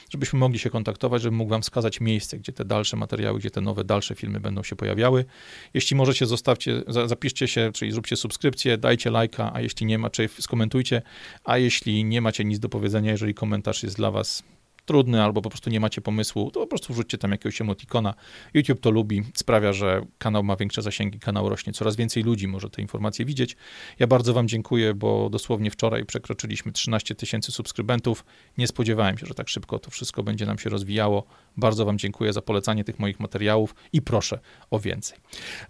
[0.09, 3.61] żebyśmy mogli się kontaktować, żebym mógł wam wskazać miejsce, gdzie te dalsze materiały, gdzie te
[3.61, 5.25] nowe, dalsze filmy będą się pojawiały.
[5.73, 10.29] Jeśli możecie, zostawcie, zapiszcie się, czyli zróbcie subskrypcję, dajcie lajka, a jeśli nie ma, czy
[10.39, 11.01] skomentujcie,
[11.43, 14.43] a jeśli nie macie nic do powiedzenia, jeżeli komentarz jest dla was
[14.85, 18.13] trudny albo po prostu nie macie pomysłu, to po prostu wrzućcie tam jakiegoś emotikona.
[18.53, 22.69] YouTube to lubi, sprawia, że kanał ma większe zasięgi, kanał rośnie, coraz więcej ludzi może
[22.69, 23.55] te informacje widzieć.
[23.99, 28.25] Ja bardzo wam dziękuję, bo dosłownie wczoraj przekroczyliśmy 13 tysięcy subskrybentów.
[28.57, 31.23] Nie spodziewałem się, że tak szybko to wszystko będzie nam się rozwijało.
[31.57, 34.39] Bardzo wam dziękuję za polecanie tych moich materiałów i proszę
[34.71, 35.17] o więcej.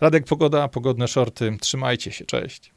[0.01, 1.57] Radek Pogoda, pogodne shorty.
[1.61, 2.74] Trzymajcie się, cześć.